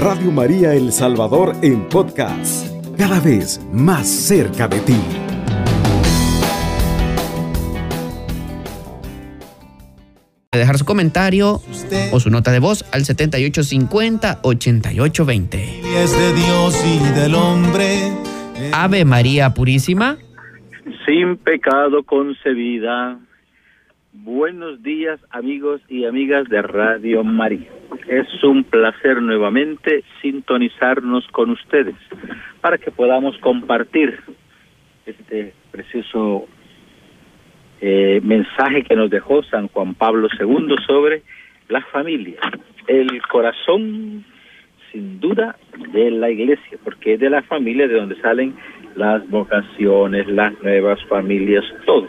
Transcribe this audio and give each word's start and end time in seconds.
Radio 0.00 0.32
María 0.32 0.72
El 0.72 0.92
Salvador 0.92 1.54
en 1.60 1.86
podcast, 1.86 2.66
cada 2.96 3.20
vez 3.20 3.60
más 3.70 4.08
cerca 4.08 4.66
de 4.66 4.80
ti. 4.80 4.96
dejar 10.52 10.78
su 10.78 10.86
comentario 10.86 11.60
o 12.12 12.20
su 12.20 12.30
nota 12.30 12.50
de 12.50 12.60
voz 12.60 12.82
al 12.92 13.02
7850-8820. 13.02 15.84
Es 15.84 16.18
de 16.18 16.32
Dios 16.34 16.82
y 16.86 16.98
del 17.20 17.34
hombre. 17.34 18.10
Ave 18.72 19.04
María 19.04 19.52
Purísima. 19.52 20.16
Sin 21.06 21.36
pecado 21.36 22.04
concebida. 22.04 23.18
Buenos 24.12 24.82
días 24.82 25.20
amigos 25.30 25.80
y 25.88 26.04
amigas 26.04 26.48
de 26.48 26.60
Radio 26.62 27.22
María. 27.22 27.68
Es 28.08 28.42
un 28.42 28.64
placer 28.64 29.22
nuevamente 29.22 30.02
sintonizarnos 30.20 31.28
con 31.28 31.50
ustedes 31.50 31.94
para 32.60 32.76
que 32.76 32.90
podamos 32.90 33.38
compartir 33.38 34.18
este 35.06 35.54
precioso 35.70 36.48
eh, 37.80 38.20
mensaje 38.24 38.82
que 38.82 38.96
nos 38.96 39.10
dejó 39.10 39.44
San 39.44 39.68
Juan 39.68 39.94
Pablo 39.94 40.26
II 40.40 40.74
sobre 40.88 41.22
la 41.68 41.80
familia, 41.80 42.40
el 42.88 43.22
corazón 43.22 44.24
sin 44.90 45.20
duda 45.20 45.54
de 45.92 46.10
la 46.10 46.30
iglesia, 46.30 46.78
porque 46.82 47.14
es 47.14 47.20
de 47.20 47.30
la 47.30 47.42
familia 47.42 47.86
de 47.86 47.94
donde 47.94 48.20
salen 48.20 48.56
las 48.96 49.28
vocaciones, 49.30 50.26
las 50.26 50.60
nuevas 50.64 51.00
familias, 51.04 51.64
todo. 51.86 52.08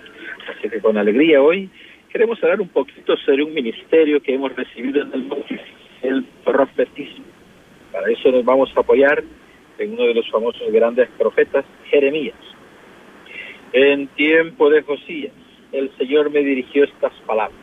Así 0.49 0.67
que 0.67 0.79
con 0.79 0.97
alegría 0.97 1.39
hoy 1.39 1.69
queremos 2.11 2.43
hablar 2.43 2.61
un 2.61 2.67
poquito 2.67 3.15
sobre 3.17 3.43
un 3.43 3.53
ministerio 3.53 4.21
que 4.21 4.33
hemos 4.33 4.53
recibido 4.55 5.01
en 5.01 5.13
el 5.13 5.29
el 6.01 6.23
profetismo. 6.43 7.25
Para 7.91 8.09
eso 8.09 8.31
nos 8.31 8.43
vamos 8.43 8.71
a 8.75 8.79
apoyar 8.79 9.23
en 9.77 9.93
uno 9.93 10.03
de 10.03 10.15
los 10.15 10.29
famosos 10.29 10.71
grandes 10.71 11.09
profetas, 11.17 11.63
Jeremías. 11.85 12.35
En 13.73 14.07
tiempo 14.07 14.69
de 14.69 14.81
Josías, 14.81 15.31
el 15.71 15.95
Señor 15.97 16.31
me 16.31 16.39
dirigió 16.39 16.83
estas 16.83 17.13
palabras. 17.25 17.57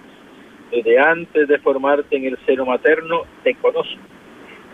Desde 0.70 0.98
antes 0.98 1.48
de 1.48 1.58
formarte 1.58 2.16
en 2.16 2.26
el 2.26 2.38
seno 2.46 2.64
materno, 2.64 3.24
te 3.42 3.54
conozco. 3.54 4.00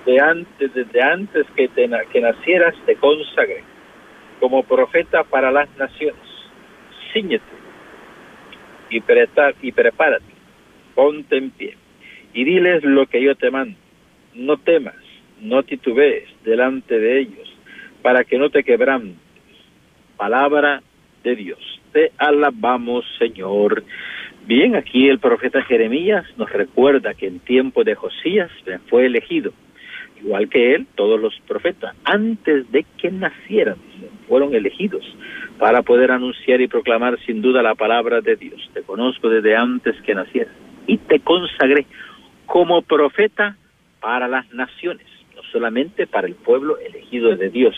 De 0.05 0.21
antes, 0.21 0.75
desde 0.75 1.03
antes 1.03 1.47
que, 1.57 1.69
te, 1.69 1.89
que 2.13 2.21
nacieras, 2.21 2.75
te 2.85 2.97
consagré. 2.97 3.65
Como 4.41 4.63
profeta 4.63 5.25
para 5.25 5.51
las 5.51 5.75
naciones, 5.79 6.21
ciñete 7.13 7.64
y, 8.91 9.03
y 9.63 9.73
prepárate, 9.73 10.25
ponte 10.95 11.37
en 11.37 11.51
pie 11.51 11.77
y 12.35 12.45
diles 12.45 12.83
lo 12.83 13.07
que 13.07 13.23
yo 13.23 13.35
te 13.37 13.51
mando. 13.51 13.79
No 14.35 14.59
temas, 14.59 14.97
no 15.41 15.63
titubees 15.63 16.29
delante 16.45 16.99
de 16.99 17.21
ellos, 17.21 17.57
para 18.03 18.25
que 18.25 18.37
no 18.37 18.51
te 18.51 18.65
quebrantes. 18.65 19.15
Palabra 20.17 20.83
de 21.23 21.37
Dios. 21.37 21.81
Te 21.93 22.11
alabamos, 22.19 23.05
Señor. 23.19 23.85
Bien, 24.47 24.75
aquí 24.75 25.09
el 25.09 25.21
profeta 25.21 25.63
Jeremías 25.63 26.27
nos 26.37 26.53
recuerda 26.53 27.15
que 27.15 27.29
en 27.29 27.39
tiempo 27.39 27.85
de 27.85 27.95
Josías 27.95 28.51
fue 28.91 29.07
elegido, 29.07 29.53
igual 30.25 30.49
que 30.49 30.75
él, 30.75 30.87
todos 30.95 31.21
los 31.21 31.39
profetas, 31.47 31.95
antes 32.05 32.71
de 32.73 32.85
que 32.99 33.11
nacieran, 33.11 33.77
fueron 34.27 34.55
elegidos 34.55 35.05
para 35.59 35.83
poder 35.83 36.11
anunciar 36.11 36.61
y 36.61 36.69
proclamar 36.69 37.19
sin 37.27 37.43
duda 37.43 37.63
la 37.63 37.75
palabra 37.75 38.21
de 38.21 38.37
Dios. 38.37 38.71
Te 38.73 38.83
conozco 38.83 39.29
desde 39.29 39.55
antes 39.55 40.01
que 40.03 40.15
nacieras 40.15 40.55
y 40.87 40.99
te 40.99 41.21
consagré 41.21 41.87
como 42.47 42.83
profeta 42.83 43.57
para 44.01 44.29
las 44.29 44.51
naciones, 44.53 45.07
no 45.37 45.43
solamente 45.53 46.07
para 46.07 46.27
el 46.27 46.35
pueblo 46.35 46.79
elegido 46.79 47.37
de 47.37 47.51
Dios, 47.51 47.75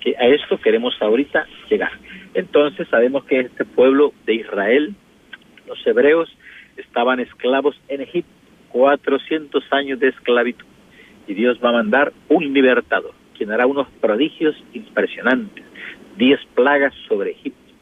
que 0.00 0.16
a 0.16 0.26
esto 0.26 0.58
queremos 0.60 0.94
ahorita 1.00 1.46
llegar. 1.68 1.92
Entonces 2.34 2.86
sabemos 2.88 3.24
que 3.24 3.40
este 3.40 3.64
pueblo 3.64 4.12
de 4.24 4.34
Israel, 4.34 4.94
los 5.66 5.84
hebreos, 5.86 6.28
estaban 6.76 7.20
esclavos 7.20 7.76
en 7.88 8.02
Egipto, 8.02 8.30
400 8.70 9.64
años 9.72 9.98
de 9.98 10.08
esclavitud, 10.08 10.66
y 11.28 11.34
Dios 11.34 11.58
va 11.64 11.68
a 11.68 11.74
mandar 11.74 12.12
un 12.28 12.52
libertador, 12.52 13.12
quien 13.36 13.52
hará 13.52 13.66
unos 13.66 13.86
prodigios 14.00 14.56
impresionantes, 14.72 15.64
diez 16.16 16.40
plagas 16.54 16.92
sobre 17.06 17.32
Egipto. 17.32 17.72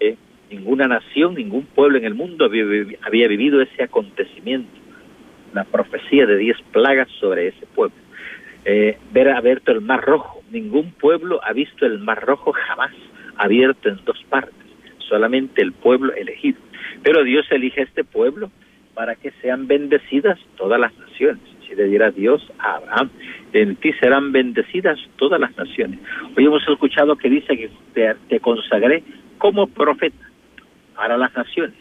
¿eh? 0.00 0.16
Ninguna 0.50 0.86
nación, 0.88 1.34
ningún 1.34 1.64
pueblo 1.64 1.96
en 1.96 2.04
el 2.04 2.14
mundo 2.14 2.44
había 2.44 3.28
vivido 3.28 3.62
ese 3.62 3.82
acontecimiento 3.82 4.88
la 5.54 5.64
profecía 5.64 6.26
de 6.26 6.36
diez 6.36 6.56
plagas 6.72 7.08
sobre 7.20 7.48
ese 7.48 7.66
pueblo. 7.66 7.96
Eh, 8.64 8.98
ver 9.12 9.28
abierto 9.30 9.72
el 9.72 9.80
mar 9.80 10.02
rojo. 10.04 10.42
Ningún 10.50 10.92
pueblo 10.92 11.40
ha 11.44 11.52
visto 11.52 11.86
el 11.86 11.98
mar 11.98 12.24
rojo 12.24 12.52
jamás 12.52 12.92
abierto 13.36 13.88
en 13.88 14.00
dos 14.04 14.22
partes, 14.28 14.66
solamente 14.98 15.62
el 15.62 15.72
pueblo 15.72 16.12
elegido. 16.14 16.58
Pero 17.02 17.22
Dios 17.22 17.46
elige 17.50 17.82
este 17.82 18.04
pueblo 18.04 18.50
para 18.94 19.14
que 19.14 19.30
sean 19.42 19.68
bendecidas 19.68 20.38
todas 20.56 20.80
las 20.80 20.96
naciones. 20.98 21.42
Si 21.68 21.74
le 21.74 21.84
diera 21.84 22.10
Dios 22.10 22.42
a 22.58 22.76
Abraham, 22.76 23.10
en 23.52 23.76
ti 23.76 23.92
serán 24.00 24.32
bendecidas 24.32 24.98
todas 25.16 25.38
las 25.38 25.54
naciones. 25.56 25.98
Hoy 26.36 26.46
hemos 26.46 26.66
escuchado 26.66 27.16
que 27.16 27.28
dice 27.28 27.56
que 27.56 27.70
te, 27.92 28.14
te 28.28 28.40
consagré 28.40 29.02
como 29.36 29.66
profeta 29.66 30.16
para 30.96 31.18
las 31.18 31.34
naciones. 31.36 31.76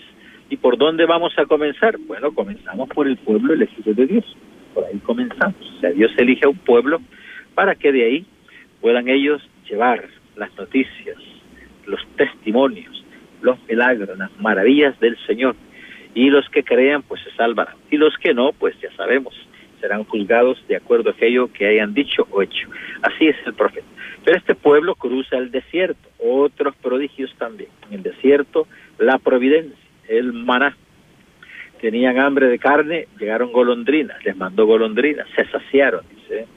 ¿Y 0.50 0.58
por 0.58 0.78
dónde 0.78 1.06
vamos 1.06 1.34
a 1.38 1.46
comenzar? 1.46 1.98
Bueno, 2.00 2.32
comenzamos 2.34 2.90
por 2.90 3.08
el 3.08 3.18
pueblo 3.18 3.54
elegido 3.54 3.94
de 3.94 4.08
Dios. 4.08 4.38
Por 4.74 4.86
ahí 4.86 4.98
comenzamos. 5.00 5.56
O 5.78 5.80
sea, 5.80 5.92
Dios 5.92 6.12
elige 6.18 6.46
a 6.46 6.50
un 6.50 6.58
pueblo 6.58 7.02
para 7.56 7.76
que 7.76 7.92
de 7.92 8.06
ahí 8.06 8.26
puedan 8.82 9.08
ellos 9.08 9.42
llevar 9.70 10.04
las 10.36 10.56
noticias, 10.58 11.18
los 11.86 12.06
testimonios, 12.16 13.04
los 13.42 13.58
milagros, 13.68 14.18
las 14.18 14.38
maravillas 14.40 15.00
del 15.00 15.18
Señor. 15.26 15.56
Y 16.14 16.30
los 16.30 16.48
que 16.50 16.64
crean, 16.64 17.04
pues 17.04 17.22
se 17.22 17.32
salvarán. 17.32 17.76
Y 17.92 17.98
los 17.98 18.18
que 18.18 18.34
no, 18.34 18.52
pues 18.52 18.80
ya 18.82 18.92
sabemos, 18.96 19.34
serán 19.80 20.04
juzgados 20.06 20.64
de 20.68 20.76
acuerdo 20.76 21.10
a 21.10 21.14
aquello 21.14 21.52
que 21.52 21.68
hayan 21.68 21.94
dicho 21.94 22.28
o 22.32 22.42
hecho. 22.42 22.68
Así 23.02 23.28
es 23.28 23.36
el 23.46 23.54
profeta. 23.54 23.88
Pero 24.24 24.38
este 24.38 24.56
pueblo 24.56 24.96
cruza 24.96 25.38
el 25.38 25.52
desierto, 25.52 26.10
otros 26.20 26.76
prodigios 26.78 27.34
también. 27.38 27.70
En 27.90 27.96
el 27.96 28.04
desierto, 28.04 28.68
la 28.98 29.18
providencia 29.20 29.88
el 30.08 30.34
maná. 30.34 30.76
Tenían 31.82 32.18
hambre 32.18 32.48
de 32.48 32.58
carne, 32.58 33.08
llegaron 33.20 33.52
golondrinas, 33.52 34.24
les 34.26 34.36
mandó 34.36 34.66
golondrinas, 34.66 35.28
se 35.36 35.46
saciaron, 35.46 36.02
dice. 36.10 36.48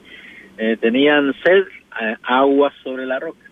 Eh, 0.57 0.77
tenían 0.79 1.33
sed, 1.43 1.63
eh, 2.01 2.15
agua 2.23 2.73
sobre 2.83 3.05
la 3.05 3.19
roca. 3.19 3.45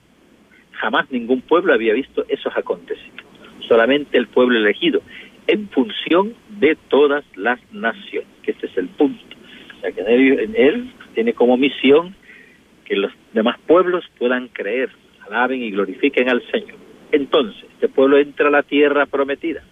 Jamás 0.73 1.11
ningún 1.11 1.41
pueblo 1.41 1.73
había 1.73 1.93
visto 1.93 2.25
esos 2.27 2.55
acontecimientos, 2.55 3.25
solamente 3.67 4.17
el 4.17 4.27
pueblo 4.27 4.57
elegido, 4.57 5.01
en 5.47 5.69
función 5.69 6.33
de 6.49 6.77
todas 6.87 7.23
las 7.35 7.59
naciones, 7.73 8.29
que 8.43 8.51
este 8.51 8.67
es 8.67 8.77
el 8.77 8.87
punto. 8.87 9.23
O 9.79 9.81
sea, 9.81 9.91
que 9.91 10.01
él, 10.01 10.55
él 10.55 10.91
tiene 11.13 11.33
como 11.33 11.57
misión 11.57 12.15
que 12.85 12.95
los 12.95 13.11
demás 13.33 13.57
pueblos 13.65 14.05
puedan 14.17 14.47
creer, 14.49 14.89
alaben 15.25 15.61
y 15.61 15.71
glorifiquen 15.71 16.29
al 16.29 16.43
Señor. 16.51 16.77
Entonces, 17.11 17.63
este 17.73 17.87
pueblo 17.87 18.17
entra 18.17 18.49
a 18.49 18.51
la 18.51 18.63
tierra 18.63 19.05
prometida 19.05 19.63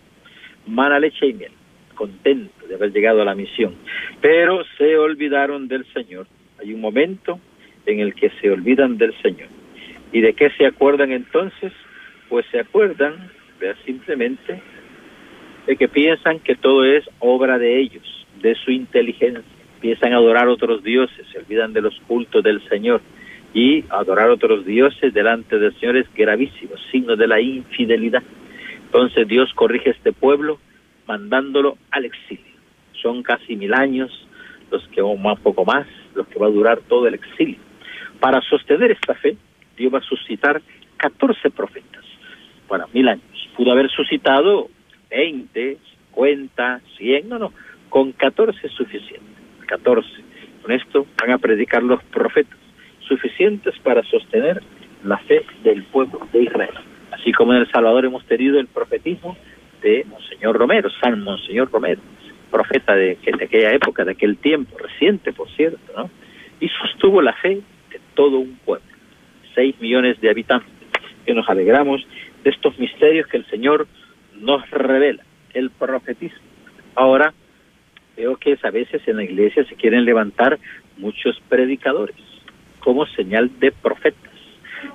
mala 0.68 1.00
leche 1.00 1.28
y 1.28 1.34
miel, 1.34 1.52
contento 1.96 2.68
de 2.68 2.76
haber 2.76 2.92
llegado 2.92 3.22
a 3.22 3.26
la 3.26 3.36
misión. 3.36 3.76
Pero 4.22 4.64
se 4.78 4.98
olvidaron 4.98 5.68
del 5.68 5.86
Señor. 5.94 6.28
Hay 6.60 6.74
un 6.74 6.82
momento 6.82 7.40
en 7.86 8.00
el 8.00 8.14
que 8.14 8.30
se 8.42 8.52
olvidan 8.52 8.98
del 8.98 9.14
Señor. 9.22 9.48
¿Y 10.12 10.22
de 10.22 10.34
qué 10.34 10.50
se 10.52 10.66
acuerdan 10.66 11.12
entonces? 11.12 11.72
Pues 12.30 12.46
se 12.52 12.60
acuerdan, 12.60 13.32
vea, 13.60 13.76
simplemente, 13.86 14.62
de 15.66 15.76
que 15.76 15.88
piensan 15.88 16.40
que 16.40 16.56
todo 16.56 16.84
es 16.84 17.06
obra 17.20 17.58
de 17.58 17.80
ellos, 17.80 18.28
de 18.42 18.56
su 18.56 18.72
inteligencia. 18.72 19.44
Empiezan 19.78 20.14
a 20.14 20.18
adorar 20.18 20.48
otros 20.48 20.84
dioses, 20.84 21.28
se 21.32 21.38
olvidan 21.38 21.72
de 21.72 21.82
los 21.82 22.00
cultos 22.08 22.44
del 22.44 22.68
Señor. 22.68 23.00
Y 23.54 23.86
adorar 23.90 24.32
otros 24.32 24.66
dioses 24.66 25.14
delante 25.14 25.60
del 25.60 25.74
Señor 25.80 25.98
es 25.98 26.12
gravísimo, 26.16 26.74
signo 26.92 27.16
de 27.16 27.28
la 27.28 27.40
infidelidad. 27.40 28.24
Entonces 28.86 29.28
Dios 29.28 29.54
corrige 29.54 29.90
a 29.90 29.94
este 29.94 30.14
pueblo 30.14 30.60
mandándolo 31.08 31.78
al 31.92 32.06
exilio. 32.06 32.56
Son 33.02 33.22
casi 33.22 33.56
mil 33.56 33.74
años 33.76 34.12
los 34.72 34.86
que, 34.88 35.02
más 35.04 35.40
poco 35.42 35.64
más, 35.64 35.86
los 36.16 36.28
que 36.28 36.40
va 36.40 36.48
a 36.48 36.52
durar 36.52 36.80
todo 36.88 37.08
el 37.08 37.14
exilio. 37.14 37.58
Para 38.20 38.42
sostener 38.42 38.92
esta 38.92 39.14
fe, 39.14 39.38
Dios 39.78 39.94
va 39.94 40.00
a 40.00 40.02
suscitar 40.02 40.60
14 40.98 41.52
profetas 41.52 42.04
para 42.68 42.88
mil 42.88 43.08
años. 43.08 43.50
Pudo 43.56 43.72
haber 43.72 43.92
suscitado 43.92 44.70
20, 45.12 45.78
50, 46.16 46.82
100, 46.98 47.30
no, 47.30 47.38
no, 47.38 47.54
con 47.90 48.12
14 48.12 48.66
es 48.66 48.74
suficiente. 48.74 49.38
14. 49.68 50.10
Con 50.64 50.72
esto 50.72 51.06
van 51.22 51.32
a 51.32 51.38
predicar 51.38 51.84
los 51.84 52.04
profetas, 52.06 52.58
suficientes 53.08 53.78
para 53.80 54.04
sostener 54.04 54.62
la 55.04 55.18
fe 55.20 55.46
del 55.64 55.84
pueblo 55.84 56.28
de 56.34 56.44
Israel. 56.44 56.74
Así 57.12 57.32
como 57.32 57.54
en 57.54 57.60
El 57.60 57.72
Salvador 57.72 58.06
hemos 58.06 58.26
tenido 58.26 58.60
el 58.60 58.68
profetismo 58.68 59.38
de 59.82 60.06
Monseñor 60.10 60.58
Romero, 60.58 60.90
San 61.02 61.22
Monseñor 61.22 61.72
Romero, 61.72 62.02
profeta 62.52 62.96
de, 62.96 63.18
aquella 63.44 63.74
época, 63.74 64.04
de 64.04 64.12
aquel 64.12 64.38
tiempo, 64.38 64.78
reciente 64.78 65.32
por 65.34 65.50
cierto, 65.52 65.80
¿no? 65.96 66.10
y 66.60 66.70
sostuvo 66.70 67.22
la 67.22 67.34
fe 67.34 67.62
de 67.92 68.00
todo 68.16 68.40
un 68.40 68.58
pueblo, 68.66 68.86
seis 69.54 69.80
millones 69.80 70.20
de 70.22 70.30
habitantes, 70.30 70.72
que 71.26 71.34
nos 71.34 71.48
alegramos 71.50 72.06
de 72.44 72.50
estos 72.50 72.78
misterios 72.80 73.28
que 73.28 73.38
el 73.38 73.46
Señor 73.48 73.88
nos 74.40 74.70
revela, 74.70 75.24
el 75.54 75.70
profetismo. 75.70 76.40
Ahora, 76.96 77.34
veo 78.18 78.36
que 78.36 78.58
a 78.62 78.72
veces 78.72 79.02
en 79.08 79.18
la 79.18 79.24
iglesia 79.24 79.64
se 79.66 79.76
quieren 79.76 80.04
levantar 80.04 80.58
muchos 80.98 81.40
predicadores 81.48 82.16
como 82.80 83.06
señal 83.06 83.52
de 83.60 83.72
profetas, 83.72 84.34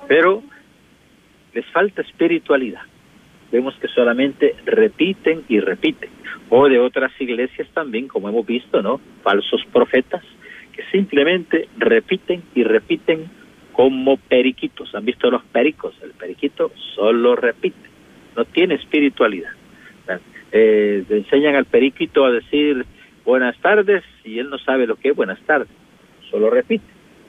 pero 0.07 0.43
les 1.53 1.65
falta 1.67 2.01
espiritualidad. 2.01 2.81
Vemos 3.51 3.75
que 3.79 3.87
solamente 3.87 4.55
repiten 4.65 5.43
y 5.47 5.59
repiten. 5.59 6.09
O 6.49 6.67
de 6.67 6.79
otras 6.79 7.11
iglesias 7.19 7.67
también, 7.73 8.07
como 8.07 8.27
hemos 8.27 8.45
visto, 8.45 8.81
¿no? 8.81 8.99
Falsos 9.21 9.63
profetas 9.71 10.23
que 10.73 10.83
simplemente 10.91 11.69
repiten 11.77 12.43
y 12.55 12.63
repiten 12.63 13.29
como 13.71 14.17
periquitos. 14.17 14.93
¿Han 14.95 15.05
visto 15.05 15.29
los 15.29 15.43
pericos? 15.43 15.95
El 16.01 16.11
periquito 16.11 16.71
solo 16.95 17.35
repite, 17.35 17.89
no 18.35 18.45
tiene 18.45 18.75
espiritualidad. 18.75 19.51
Eh, 20.55 21.03
enseñan 21.09 21.55
al 21.55 21.65
periquito 21.65 22.25
a 22.25 22.31
decir 22.31 22.85
buenas 23.25 23.57
tardes 23.59 24.03
y 24.23 24.39
él 24.39 24.49
no 24.49 24.57
sabe 24.59 24.87
lo 24.87 24.95
que 24.95 25.09
es 25.09 25.15
buenas 25.15 25.39
tardes, 25.41 25.69
solo 26.29 26.49
repite, 26.49 26.85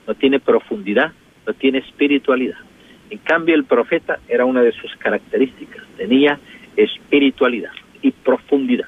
no 0.07 0.15
tiene 0.15 0.39
profundidad, 0.39 1.11
no 1.45 1.53
tiene 1.53 1.79
espiritualidad. 1.79 2.57
En 3.09 3.19
cambio, 3.19 3.55
el 3.55 3.65
profeta 3.65 4.19
era 4.27 4.45
una 4.45 4.61
de 4.61 4.71
sus 4.71 4.95
características, 4.97 5.83
tenía 5.97 6.39
espiritualidad 6.75 7.71
y 8.01 8.11
profundidad. 8.11 8.87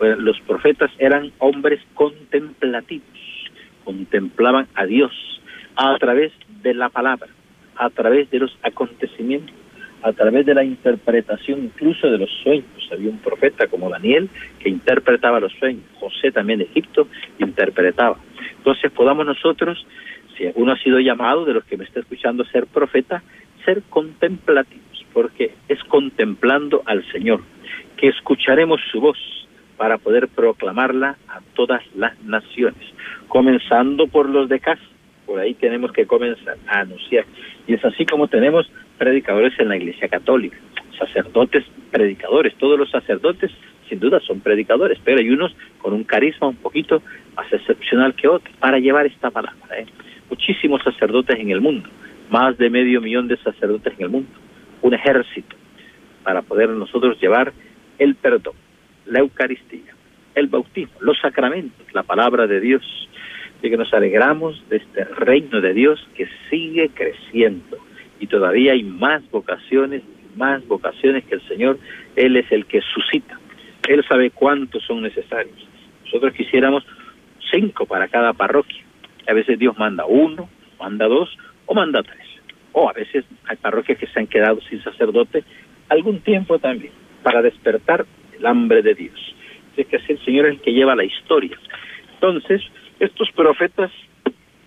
los 0.00 0.40
profetas 0.42 0.90
eran 0.98 1.32
hombres 1.38 1.80
contemplativos, 1.94 3.06
contemplaban 3.84 4.68
a 4.74 4.86
Dios 4.86 5.12
a 5.76 5.96
través 5.98 6.32
de 6.62 6.74
la 6.74 6.88
palabra, 6.88 7.28
a 7.76 7.90
través 7.90 8.30
de 8.30 8.38
los 8.38 8.56
acontecimientos, 8.62 9.54
a 10.02 10.12
través 10.12 10.46
de 10.46 10.54
la 10.54 10.64
interpretación 10.64 11.64
incluso 11.64 12.08
de 12.08 12.18
los 12.18 12.30
sueños. 12.42 12.66
Había 12.92 13.10
un 13.10 13.18
profeta 13.18 13.66
como 13.66 13.90
Daniel 13.90 14.28
que 14.58 14.68
interpretaba 14.68 15.40
los 15.40 15.52
sueños, 15.54 15.84
José 15.98 16.30
también 16.32 16.60
de 16.60 16.66
Egipto 16.66 17.08
interpretaba. 17.38 18.18
Entonces 18.56 18.90
podamos 18.92 19.26
nosotros, 19.26 19.86
si 20.36 20.46
alguno 20.46 20.72
ha 20.72 20.78
sido 20.78 21.00
llamado 21.00 21.44
de 21.44 21.54
los 21.54 21.64
que 21.64 21.76
me 21.76 21.84
está 21.84 22.00
escuchando 22.00 22.44
ser 22.44 22.66
profeta, 22.66 23.22
ser 23.64 23.82
contemplativos, 23.90 25.04
porque 25.12 25.54
es 25.68 25.82
contemplando 25.84 26.82
al 26.86 27.04
Señor, 27.12 27.42
que 27.96 28.08
escucharemos 28.08 28.80
su 28.90 29.00
voz 29.00 29.18
para 29.76 29.98
poder 29.98 30.28
proclamarla 30.28 31.18
a 31.28 31.40
todas 31.54 31.82
las 31.94 32.18
naciones, 32.22 32.82
comenzando 33.28 34.06
por 34.06 34.28
los 34.28 34.48
de 34.48 34.60
casa 34.60 34.82
por 35.28 35.38
ahí 35.38 35.52
tenemos 35.52 35.92
que 35.92 36.06
comenzar 36.06 36.56
a 36.66 36.80
anunciar. 36.80 37.26
Y 37.66 37.74
es 37.74 37.84
así 37.84 38.06
como 38.06 38.28
tenemos 38.28 38.66
predicadores 38.98 39.58
en 39.58 39.68
la 39.68 39.76
Iglesia 39.76 40.08
Católica, 40.08 40.56
sacerdotes 40.98 41.64
predicadores. 41.90 42.54
Todos 42.56 42.78
los 42.78 42.90
sacerdotes, 42.90 43.50
sin 43.88 44.00
duda, 44.00 44.20
son 44.20 44.40
predicadores, 44.40 44.98
pero 45.04 45.20
hay 45.20 45.30
unos 45.30 45.54
con 45.78 45.94
un 45.94 46.04
carisma 46.04 46.48
un 46.48 46.56
poquito 46.56 47.02
más 47.36 47.50
excepcional 47.52 48.14
que 48.14 48.28
otros 48.28 48.54
para 48.58 48.78
llevar 48.78 49.06
esta 49.06 49.30
palabra. 49.30 49.78
¿eh? 49.78 49.86
Muchísimos 50.28 50.82
sacerdotes 50.82 51.38
en 51.38 51.50
el 51.50 51.60
mundo, 51.60 51.88
más 52.30 52.58
de 52.58 52.68
medio 52.68 53.00
millón 53.00 53.28
de 53.28 53.36
sacerdotes 53.38 53.94
en 53.96 54.04
el 54.04 54.10
mundo, 54.10 54.30
un 54.82 54.94
ejército 54.94 55.56
para 56.22 56.42
poder 56.42 56.70
nosotros 56.70 57.18
llevar 57.20 57.52
el 57.98 58.14
perdón, 58.16 58.54
la 59.06 59.20
Eucaristía, 59.20 59.94
el 60.34 60.48
bautismo, 60.48 60.94
los 61.00 61.18
sacramentos, 61.20 61.86
la 61.94 62.02
palabra 62.02 62.46
de 62.46 62.60
Dios, 62.60 63.08
y 63.62 63.70
que 63.70 63.76
nos 63.76 63.92
alegramos 63.92 64.62
de 64.68 64.76
este 64.76 65.04
reino 65.04 65.60
de 65.60 65.72
Dios 65.72 66.06
que 66.14 66.28
sigue 66.50 66.90
creciendo 66.94 67.78
y 68.20 68.26
todavía 68.26 68.72
hay 68.72 68.82
más 68.82 69.28
vocaciones, 69.30 70.02
más 70.36 70.66
vocaciones 70.66 71.24
que 71.24 71.36
el 71.36 71.48
Señor, 71.48 71.78
Él 72.16 72.36
es 72.36 72.50
el 72.50 72.66
que 72.66 72.80
suscita, 72.80 73.38
Él 73.88 74.04
sabe 74.08 74.30
cuántos 74.30 74.84
son 74.84 75.02
necesarios. 75.02 75.56
Nosotros 76.04 76.32
quisiéramos 76.32 76.84
cinco 77.50 77.86
para 77.86 78.08
cada 78.08 78.32
parroquia, 78.32 78.82
a 79.26 79.32
veces 79.32 79.58
Dios 79.58 79.76
manda 79.78 80.04
uno, 80.06 80.48
manda 80.78 81.06
dos 81.06 81.36
o 81.66 81.74
manda 81.74 82.02
tres, 82.02 82.26
o 82.72 82.88
a 82.88 82.92
veces 82.92 83.24
hay 83.46 83.56
parroquias 83.56 83.98
que 83.98 84.06
se 84.06 84.18
han 84.18 84.26
quedado 84.26 84.60
sin 84.62 84.82
sacerdote 84.82 85.44
algún 85.88 86.20
tiempo 86.20 86.58
también, 86.58 86.92
para 87.22 87.42
despertar 87.42 88.06
el 88.36 88.46
hambre 88.46 88.82
de 88.82 88.94
Dios. 88.94 89.34
Es 89.76 89.86
que 89.86 89.96
así 89.96 90.12
el 90.12 90.24
Señor 90.24 90.46
es 90.46 90.52
el 90.54 90.60
que 90.60 90.72
lleva 90.72 90.96
la 90.96 91.04
historia. 91.04 91.56
Entonces, 92.14 92.62
estos 92.98 93.30
profetas 93.30 93.92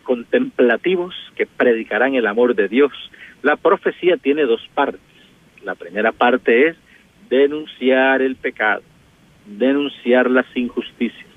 contemplativos 0.04 1.15
que 1.36 1.45
predicarán 1.45 2.15
el 2.15 2.27
amor 2.27 2.56
de 2.56 2.68
Dios. 2.68 2.92
La 3.41 3.55
profecía 3.55 4.17
tiene 4.17 4.43
dos 4.43 4.61
partes. 4.73 5.01
La 5.63 5.75
primera 5.75 6.11
parte 6.11 6.67
es 6.67 6.77
denunciar 7.29 8.21
el 8.21 8.35
pecado, 8.35 8.83
denunciar 9.45 10.29
las 10.29 10.45
injusticias, 10.55 11.27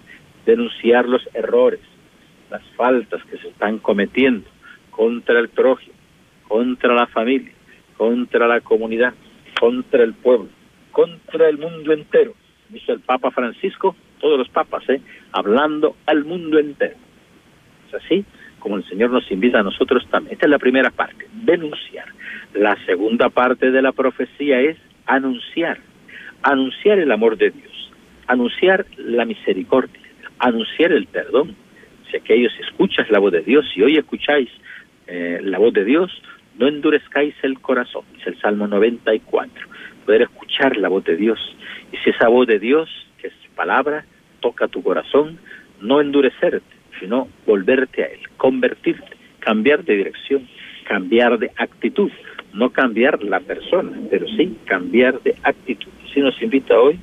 denunciar 0.45 1.09
los 1.09 1.23
errores, 1.35 1.81
las 2.51 2.63
faltas 2.77 3.23
que 3.25 3.39
se 3.39 3.49
están 3.49 3.79
cometiendo 3.79 4.49
contra 4.91 5.39
el 5.39 5.49
prójimo, 5.49 5.95
contra 6.47 6.95
la 6.95 7.07
familia, 7.07 7.53
contra 7.97 8.47
la 8.47 8.61
comunidad, 8.61 9.15
contra 9.59 10.03
el 10.03 10.15
pueblo, 10.15 10.49
contra 10.93 11.49
el 11.49 11.59
mundo 11.59 11.93
entero. 11.93 12.35
Dice 12.69 12.93
el 12.93 13.01
Papa 13.01 13.31
Francisco, 13.31 13.97
todos 14.21 14.39
los 14.39 14.49
papas, 14.49 14.89
¿eh? 14.89 15.01
hablando 15.33 15.97
al 16.07 16.25
mundo 16.25 16.59
entero. 16.59 16.97
Es 17.89 17.95
así 17.95 18.25
como 18.65 18.79
el 18.79 18.89
Señor 18.89 19.11
nos 19.11 19.31
invita 19.31 19.61
a 19.61 19.63
nosotros 19.63 20.07
también. 20.09 20.33
Esta 20.33 20.47
es 20.47 20.51
la 20.51 20.59
primera 20.59 20.89
parte, 20.89 21.29
denunciar. 21.45 22.07
La 22.55 22.75
segunda 22.87 23.29
parte 23.29 23.71
de 23.71 23.83
la 23.83 23.93
profecía 23.93 24.59
es 24.63 24.79
anunciar, 25.05 25.81
anunciar 26.43 26.99
el 26.99 27.13
amor 27.13 27.37
de 27.37 27.51
Dios, 27.51 27.93
anunciar 28.27 28.87
la 28.97 29.27
misericordia, 29.27 30.01
anunciar 30.39 30.93
el 30.93 31.07
perdón. 31.07 31.55
Si 32.11 32.17
aquellos 32.17 32.59
escuchas 32.59 33.11
la 33.11 33.19
voz 33.19 33.33
de 33.33 33.43
Dios, 33.43 33.67
si 33.75 33.83
hoy 33.83 33.99
escucháis 33.99 34.49
eh, 35.09 35.41
la 35.43 35.59
voz 35.59 35.75
de 35.75 35.85
Dios, 35.85 36.11
no 36.59 36.67
endurezcáis 36.67 37.35
el 37.43 37.61
corazón, 37.61 38.05
es 38.19 38.27
el 38.27 38.41
Salmo 38.41 38.67
94, 38.67 39.69
poder 40.07 40.23
escuchar 40.23 40.79
la 40.79 40.89
voz 40.89 41.05
de 41.05 41.17
Dios. 41.19 41.39
Y 41.93 41.99
si 41.99 42.09
esa 42.09 42.29
voz 42.29 42.47
de 42.47 42.59
Dios, 42.59 42.89
que 43.19 43.27
es 43.27 43.35
palabra, 43.55 44.07
toca 44.41 44.69
tu 44.69 44.83
corazón, 44.83 45.39
no 45.83 46.01
endurecerte, 46.01 46.74
sino 47.01 47.29
volverte 47.47 48.03
a 48.03 48.07
Él, 48.07 48.21
convertirte, 48.37 49.17
cambiar 49.41 49.85
de 49.85 49.97
dirección, 49.97 50.49
cambiar 50.85 51.39
de 51.39 51.51
actitud, 51.57 52.11
no 52.53 52.71
cambiar 52.71 53.23
la 53.23 53.41
persona, 53.41 53.93
pero 54.11 54.27
sí 54.29 54.57
cambiar 54.65 55.21
de 55.23 55.35
actitud. 55.43 55.91
Si 56.13 56.21
nos 56.21 56.41
invita 56.41 56.79
hoy 56.79 56.99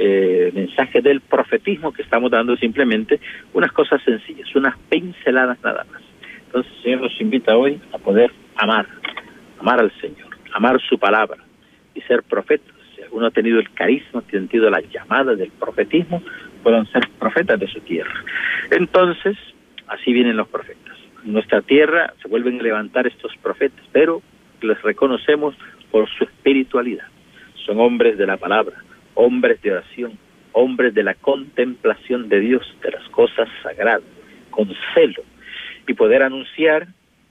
eh, 0.00 0.52
mensaje 0.54 1.00
del 1.00 1.20
profetismo 1.20 1.92
que 1.92 2.02
estamos 2.02 2.30
dando 2.30 2.56
simplemente 2.56 3.20
unas 3.52 3.72
cosas 3.72 4.00
sencillas, 4.04 4.54
unas 4.54 4.76
pinceladas 4.88 5.58
nada 5.62 5.84
más. 5.90 6.02
Entonces 6.46 6.72
el 6.76 6.82
Señor 6.82 7.00
nos 7.02 7.20
invita 7.20 7.56
hoy 7.56 7.80
a 7.92 7.98
poder 7.98 8.32
amar, 8.56 8.86
amar 9.58 9.80
al 9.80 9.92
Señor, 10.00 10.28
amar 10.52 10.80
su 10.88 10.98
palabra 10.98 11.42
y 11.94 12.00
ser 12.02 12.22
profetas. 12.22 12.74
Si 12.94 13.02
alguno 13.02 13.26
ha 13.26 13.30
tenido 13.32 13.58
el 13.58 13.70
carisma, 13.72 14.20
ha 14.20 14.22
tenido 14.22 14.70
la 14.70 14.80
llamada 14.80 15.34
del 15.34 15.50
profetismo, 15.50 16.22
puedan 16.62 16.86
ser 16.92 17.08
profetas 17.18 17.58
de 17.58 17.66
su 17.68 17.80
tierra. 17.80 18.12
Entonces, 18.70 19.36
así 19.86 20.12
vienen 20.12 20.36
los 20.36 20.48
profetas. 20.48 20.96
En 21.24 21.32
nuestra 21.32 21.62
tierra 21.62 22.14
se 22.22 22.28
vuelven 22.28 22.60
a 22.60 22.62
levantar 22.62 23.06
estos 23.06 23.36
profetas, 23.42 23.84
pero 23.92 24.22
les 24.60 24.80
reconocemos 24.82 25.54
por 25.90 26.08
su 26.08 26.24
espiritualidad. 26.24 27.06
Son 27.66 27.80
hombres 27.80 28.18
de 28.18 28.26
la 28.26 28.36
palabra, 28.36 28.76
hombres 29.14 29.60
de 29.62 29.72
oración, 29.72 30.18
hombres 30.52 30.94
de 30.94 31.02
la 31.02 31.14
contemplación 31.14 32.28
de 32.28 32.40
Dios, 32.40 32.62
de 32.82 32.90
las 32.90 33.08
cosas 33.10 33.48
sagradas, 33.62 34.02
con 34.50 34.68
celo, 34.94 35.22
y 35.86 35.94
poder 35.94 36.22
anunciar, 36.22 36.88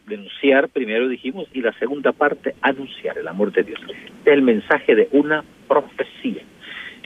denunciar, 0.08 0.70
primero 0.70 1.08
dijimos, 1.08 1.48
y 1.54 1.62
la 1.62 1.74
segunda 1.74 2.12
parte, 2.12 2.56
anunciar 2.62 3.18
el 3.18 3.28
amor 3.28 3.52
de 3.52 3.64
Dios. 3.64 3.80
El 4.26 4.42
mensaje 4.42 4.96
de 4.96 5.10
una 5.12 5.44
profecía 5.68 6.44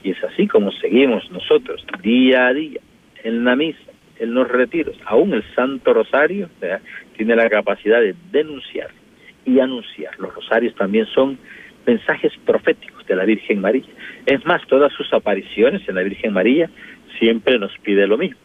y 0.04 0.12
es 0.12 0.24
así 0.24 0.48
como 0.48 0.72
seguimos 0.72 1.30
nosotros 1.32 1.86
día 2.02 2.48
a 2.48 2.54
día 2.54 2.80
en 3.24 3.44
la 3.44 3.56
misa, 3.56 3.92
en 4.20 4.34
los 4.34 4.48
retiros. 4.48 4.96
Aún 5.06 5.34
el 5.34 5.44
Santo 5.56 5.94
Rosario 5.94 6.50
tiene 7.16 7.36
la 7.36 7.50
capacidad 7.50 8.02
de 8.02 8.16
denunciar 8.32 8.90
y 9.46 9.60
anunciar. 9.60 10.18
Los 10.20 10.34
rosarios 10.34 10.76
también 10.76 11.06
son 11.08 11.38
mensajes 11.86 12.34
proféticos 12.46 13.06
de 13.06 13.16
la 13.16 13.26
Virgen 13.26 13.62
María. 13.62 13.84
Es 14.26 14.46
más, 14.46 14.66
todas 14.68 14.94
sus 14.94 15.12
apariciones 15.14 15.88
en 15.88 15.96
la 15.96 16.04
Virgen 16.04 16.34
María 16.34 16.70
siempre 17.20 17.58
nos 17.60 17.76
pide 17.80 18.08
lo 18.08 18.18
mismo. 18.18 18.40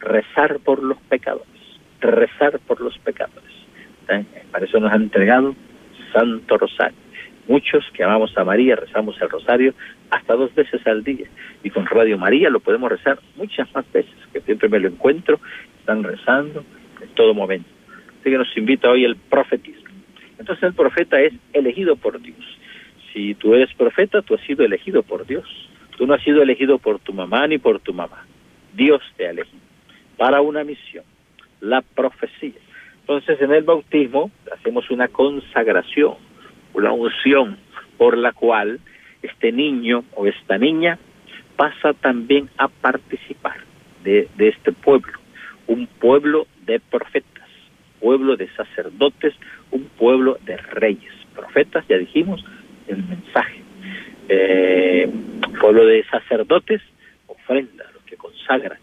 Rezar 0.00 0.58
por 0.60 0.82
los 0.82 0.98
pecadores, 1.08 1.46
rezar 2.00 2.58
por 2.66 2.80
los 2.80 2.96
pecadores. 2.98 3.50
Para 4.50 4.64
eso 4.64 4.80
nos 4.80 4.92
ha 4.92 4.96
entregado 4.96 5.54
Santo 6.12 6.58
Rosario. 6.58 6.98
Muchos 7.48 7.84
que 7.92 8.04
amamos 8.04 8.36
a 8.36 8.44
María 8.44 8.76
rezamos 8.76 9.20
el 9.20 9.28
rosario 9.28 9.74
hasta 10.10 10.34
dos 10.34 10.54
veces 10.54 10.86
al 10.86 11.02
día. 11.02 11.26
Y 11.62 11.70
con 11.70 11.86
Radio 11.86 12.18
María 12.18 12.50
lo 12.50 12.60
podemos 12.60 12.90
rezar 12.90 13.18
muchas 13.36 13.72
más 13.74 13.90
veces, 13.92 14.14
que 14.32 14.40
siempre 14.42 14.68
me 14.68 14.78
lo 14.78 14.88
encuentro, 14.88 15.40
están 15.80 16.02
rezando, 16.02 16.64
todo 17.14 17.34
momento. 17.34 17.68
Así 18.20 18.30
que 18.30 18.38
nos 18.38 18.56
invita 18.56 18.90
hoy 18.90 19.04
el 19.04 19.16
profetismo. 19.16 19.88
Entonces 20.38 20.62
el 20.64 20.74
profeta 20.74 21.20
es 21.20 21.32
elegido 21.52 21.96
por 21.96 22.20
Dios. 22.20 22.38
Si 23.12 23.34
tú 23.34 23.54
eres 23.54 23.72
profeta, 23.74 24.22
tú 24.22 24.34
has 24.34 24.40
sido 24.42 24.64
elegido 24.64 25.02
por 25.02 25.26
Dios. 25.26 25.46
Tú 25.96 26.06
no 26.06 26.14
has 26.14 26.22
sido 26.22 26.42
elegido 26.42 26.78
por 26.78 26.98
tu 27.00 27.12
mamá 27.12 27.46
ni 27.46 27.58
por 27.58 27.80
tu 27.80 27.92
mamá. 27.92 28.24
Dios 28.72 29.02
te 29.16 29.26
ha 29.26 29.30
elegido 29.30 29.70
para 30.20 30.42
una 30.42 30.64
misión, 30.64 31.04
la 31.60 31.80
profecía. 31.80 32.60
Entonces 33.00 33.40
en 33.40 33.52
el 33.52 33.64
bautismo 33.64 34.30
hacemos 34.52 34.90
una 34.90 35.08
consagración, 35.08 36.16
una 36.74 36.92
unción 36.92 37.58
por 37.98 38.16
la 38.16 38.32
cual 38.32 38.80
este 39.22 39.52
niño 39.52 40.04
o 40.14 40.26
esta 40.26 40.58
niña 40.58 40.98
pasa 41.56 41.92
también 41.92 42.48
a 42.56 42.68
participar 42.68 43.58
de, 44.02 44.28
este 44.38 44.72
pueblo, 44.72 45.12
un 45.66 45.86
pueblo 45.86 46.46
de 46.64 46.80
profetas, 46.80 47.48
pueblo 48.00 48.36
de 48.36 48.48
sacerdotes, 48.54 49.34
un 49.70 49.84
pueblo 49.98 50.38
de 50.46 50.56
reyes. 50.56 51.12
Profetas, 51.34 51.86
ya 51.86 51.98
dijimos, 51.98 52.42
el 52.88 53.04
mensaje. 53.04 53.60
Eh, 54.28 55.10
pueblo 55.60 55.84
de 55.84 56.02
sacerdotes, 56.04 56.80
ofrenda, 57.26 57.84
los 57.92 58.04
que 58.04 58.16
consagran. 58.16 58.78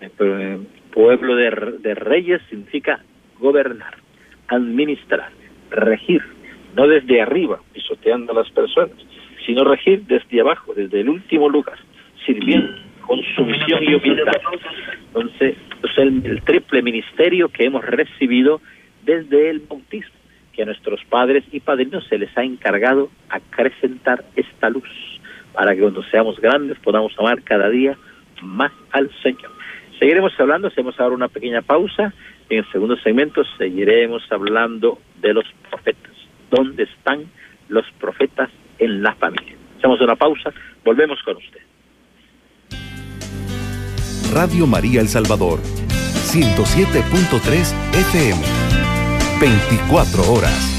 Eh, 0.00 0.58
pueblo 0.90 1.36
de, 1.36 1.50
de 1.80 1.94
reyes 1.94 2.40
significa 2.48 3.00
gobernar, 3.38 3.96
administrar, 4.48 5.30
regir, 5.70 6.22
no 6.76 6.86
desde 6.86 7.22
arriba, 7.22 7.58
pisoteando 7.72 8.32
a 8.32 8.36
las 8.36 8.50
personas, 8.50 8.96
sino 9.44 9.64
regir 9.64 10.02
desde 10.06 10.40
abajo, 10.40 10.74
desde 10.74 11.00
el 11.00 11.08
último 11.08 11.48
lugar, 11.48 11.78
sirviendo 12.24 12.70
con 13.00 13.20
sumisión 13.34 13.82
y 13.82 13.94
humildad. 13.94 14.34
Entonces, 15.06 15.56
es 15.82 15.98
el, 15.98 16.42
triple 16.42 16.82
ministerio 16.82 17.48
que 17.48 17.64
hemos 17.64 17.84
recibido 17.84 18.60
desde 19.04 19.48
el 19.48 19.60
bautismo, 19.60 20.14
que 20.52 20.62
a 20.62 20.66
nuestros 20.66 21.02
padres 21.04 21.44
y 21.50 21.60
padrinos 21.60 22.06
se 22.08 22.18
les 22.18 22.36
ha 22.36 22.44
encargado 22.44 23.10
acrecentar 23.30 24.24
esta 24.34 24.68
luz, 24.68 24.88
para 25.54 25.74
que 25.74 25.80
cuando 25.80 26.02
seamos 26.04 26.38
grandes 26.40 26.78
podamos 26.80 27.12
amar 27.18 27.42
cada 27.42 27.70
día 27.70 27.96
más 28.42 28.72
al 28.92 29.10
Señor. 29.22 29.50
Seguiremos 29.98 30.38
hablando, 30.38 30.68
hacemos 30.68 31.00
ahora 31.00 31.14
una 31.14 31.28
pequeña 31.28 31.62
pausa 31.62 32.12
en 32.48 32.58
el 32.58 32.70
segundo 32.70 32.96
segmento 32.98 33.42
seguiremos 33.58 34.22
hablando 34.30 34.98
de 35.20 35.34
los 35.34 35.44
profetas. 35.68 36.15
¿Dónde 36.50 36.84
están 36.84 37.26
los 37.68 37.84
profetas 37.98 38.50
en 38.78 39.02
la 39.02 39.14
familia? 39.14 39.56
Hacemos 39.78 40.00
una 40.00 40.16
pausa, 40.16 40.52
volvemos 40.84 41.22
con 41.22 41.36
usted. 41.36 41.60
Radio 44.32 44.66
María 44.66 45.00
El 45.00 45.08
Salvador, 45.08 45.60
107.3 45.60 47.94
FM, 47.94 48.42
24 49.40 50.32
horas. 50.32 50.72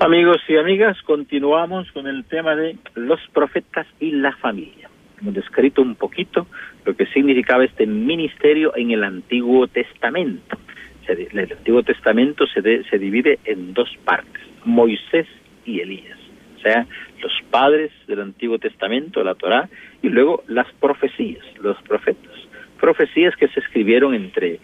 Amigos 0.00 0.38
y 0.48 0.56
amigas, 0.58 1.00
continuamos 1.06 1.90
con 1.92 2.06
el 2.06 2.26
tema 2.26 2.54
de 2.54 2.76
los 2.94 3.20
profetas 3.32 3.86
y 4.00 4.10
la 4.10 4.36
familia. 4.36 4.90
Hemos 5.18 5.32
descrito 5.32 5.80
un 5.80 5.94
poquito 5.94 6.46
lo 6.84 6.94
que 6.96 7.06
significaba 7.06 7.64
este 7.64 7.86
ministerio 7.86 8.72
en 8.76 8.90
el 8.90 9.04
Antiguo 9.04 9.66
Testamento. 9.68 10.58
El 11.06 11.52
Antiguo 11.52 11.82
Testamento 11.82 12.46
se, 12.46 12.84
se 12.84 12.98
divide 12.98 13.38
en 13.44 13.74
dos 13.74 13.90
partes, 14.04 14.42
Moisés 14.64 15.26
y 15.66 15.80
Elías. 15.80 16.18
O 16.56 16.60
sea, 16.60 16.86
los 17.20 17.32
padres 17.50 17.90
del 18.06 18.20
Antiguo 18.20 18.58
Testamento, 18.58 19.22
la 19.22 19.34
Torá, 19.34 19.68
y 20.02 20.08
luego 20.08 20.44
las 20.48 20.70
profecías, 20.74 21.44
los 21.60 21.76
profetas. 21.82 22.32
Profecías 22.80 23.36
que 23.36 23.48
se 23.48 23.60
escribieron 23.60 24.14
entre 24.14 24.60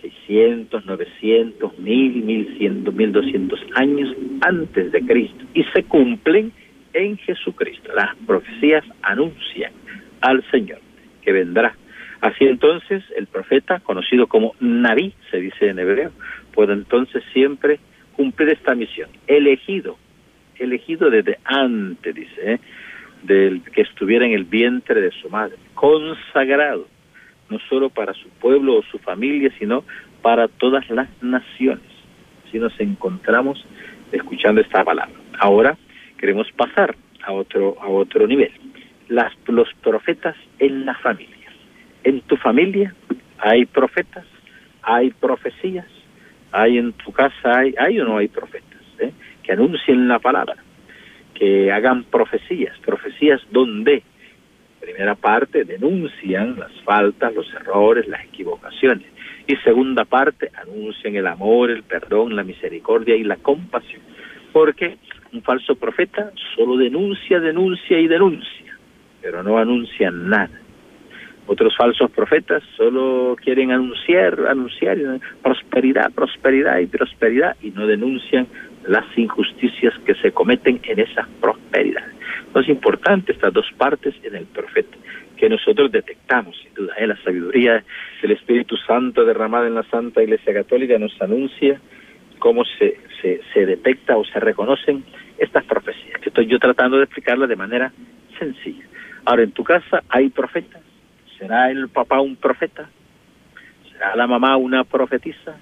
600, 0.00 0.86
900, 0.86 1.78
1000, 1.78 2.24
1100, 2.24 2.96
1200 2.96 3.60
años 3.74 4.16
antes 4.42 4.92
de 4.92 5.00
Cristo 5.02 5.44
y 5.54 5.64
se 5.64 5.82
cumplen 5.84 6.52
en 6.92 7.16
Jesucristo. 7.18 7.92
Las 7.94 8.14
profecías 8.26 8.84
anuncian 9.02 9.72
al 10.20 10.42
Señor 10.50 10.80
que 11.22 11.32
vendrá. 11.32 11.74
Así 12.20 12.44
entonces 12.44 13.02
el 13.16 13.26
profeta, 13.26 13.80
conocido 13.80 14.26
como 14.26 14.54
Naví, 14.60 15.14
se 15.30 15.38
dice 15.40 15.68
en 15.68 15.78
hebreo, 15.78 16.12
puede 16.52 16.74
entonces 16.74 17.22
siempre 17.32 17.80
cumplir 18.12 18.50
esta 18.50 18.74
misión. 18.74 19.08
Elegido, 19.26 19.96
elegido 20.58 21.08
desde 21.10 21.38
antes, 21.44 22.14
dice, 22.14 22.52
¿eh? 22.52 22.60
del 23.22 23.62
que 23.62 23.82
estuviera 23.82 24.26
en 24.26 24.32
el 24.32 24.44
vientre 24.44 25.00
de 25.00 25.10
su 25.10 25.28
madre, 25.30 25.56
consagrado 25.74 26.86
no 27.48 27.58
solo 27.68 27.90
para 27.90 28.14
su 28.14 28.28
pueblo 28.28 28.76
o 28.76 28.82
su 28.82 28.98
familia, 28.98 29.50
sino 29.58 29.84
para 30.22 30.48
todas 30.48 30.88
las 30.90 31.08
naciones. 31.20 31.84
Si 32.50 32.58
nos 32.58 32.78
encontramos 32.80 33.64
escuchando 34.12 34.60
esta 34.60 34.84
palabra. 34.84 35.14
Ahora 35.38 35.76
queremos 36.18 36.50
pasar 36.52 36.94
a 37.22 37.32
otro 37.32 37.76
a 37.80 37.88
otro 37.88 38.26
nivel. 38.26 38.52
Las, 39.10 39.32
los 39.46 39.68
profetas 39.82 40.36
en 40.58 40.86
la 40.86 40.94
familia. 40.94 41.36
En 42.02 42.22
tu 42.22 42.36
familia 42.38 42.94
hay 43.38 43.66
profetas, 43.66 44.24
hay 44.82 45.10
profecías, 45.10 45.86
hay 46.52 46.78
en 46.78 46.92
tu 46.94 47.12
casa 47.12 47.58
hay 47.58 47.74
hay 47.78 48.00
o 48.00 48.04
no 48.04 48.16
hay 48.16 48.28
profetas 48.28 48.80
¿eh? 48.98 49.12
que 49.42 49.52
anuncien 49.52 50.08
la 50.08 50.18
palabra, 50.18 50.56
que 51.34 51.70
hagan 51.70 52.04
profecías, 52.04 52.78
profecías 52.78 53.42
donde 53.50 54.02
Primera 54.80 55.14
parte, 55.14 55.64
denuncian 55.64 56.58
las 56.58 56.72
faltas, 56.84 57.34
los 57.34 57.52
errores, 57.52 58.08
las 58.08 58.24
equivocaciones. 58.24 59.06
Y 59.46 59.56
segunda 59.56 60.06
parte, 60.06 60.50
anuncian 60.54 61.14
el 61.16 61.26
amor, 61.26 61.70
el 61.70 61.82
perdón, 61.82 62.34
la 62.34 62.44
misericordia 62.44 63.14
y 63.14 63.24
la 63.24 63.36
compasión. 63.36 64.00
Porque 64.52 64.96
un 65.32 65.42
falso 65.42 65.74
profeta 65.74 66.32
solo 66.56 66.78
denuncia, 66.78 67.40
denuncia 67.40 68.00
y 68.00 68.08
denuncia, 68.08 68.59
pero 69.22 69.42
no 69.42 69.58
anuncia 69.58 70.10
nada. 70.10 70.60
Otros 71.46 71.76
falsos 71.76 72.10
profetas 72.12 72.62
solo 72.76 73.36
quieren 73.42 73.72
anunciar, 73.72 74.46
anunciar 74.48 74.98
prosperidad, 75.42 76.12
prosperidad 76.12 76.78
y 76.78 76.86
prosperidad 76.86 77.56
y 77.60 77.70
no 77.70 77.86
denuncian 77.86 78.46
las 78.86 79.04
injusticias 79.16 79.92
que 80.04 80.14
se 80.14 80.32
cometen 80.32 80.80
en 80.84 81.00
esas 81.00 81.26
prosperidades. 81.40 82.14
No 82.54 82.60
es 82.60 82.68
importante 82.68 83.32
estas 83.32 83.52
dos 83.52 83.66
partes 83.76 84.14
en 84.22 84.36
el 84.36 84.46
profeta, 84.46 84.96
que 85.36 85.48
nosotros 85.48 85.90
detectamos, 85.90 86.56
sin 86.62 86.74
duda. 86.74 86.94
¿eh? 86.98 87.06
La 87.06 87.16
sabiduría 87.22 87.82
del 88.22 88.30
Espíritu 88.32 88.76
Santo 88.76 89.24
derramada 89.24 89.66
en 89.66 89.74
la 89.74 89.82
Santa 89.84 90.22
Iglesia 90.22 90.54
Católica 90.54 90.98
nos 90.98 91.20
anuncia 91.20 91.80
cómo 92.38 92.64
se, 92.64 92.96
se, 93.20 93.40
se 93.52 93.66
detecta 93.66 94.16
o 94.16 94.24
se 94.24 94.40
reconocen 94.40 95.04
estas 95.38 95.64
profecías, 95.64 96.20
estoy 96.24 96.46
yo 96.46 96.58
tratando 96.58 96.98
de 96.98 97.04
explicarlas 97.04 97.48
de 97.48 97.56
manera 97.56 97.92
sencilla. 98.38 98.89
Ahora, 99.24 99.42
en 99.42 99.52
tu 99.52 99.64
casa 99.64 100.02
hay 100.08 100.28
profetas. 100.30 100.82
¿Será 101.38 101.70
el 101.70 101.88
papá 101.88 102.20
un 102.20 102.36
profeta? 102.36 102.88
¿Será 103.90 104.16
la 104.16 104.26
mamá 104.26 104.56
una 104.56 104.84
profetisa? 104.84 105.56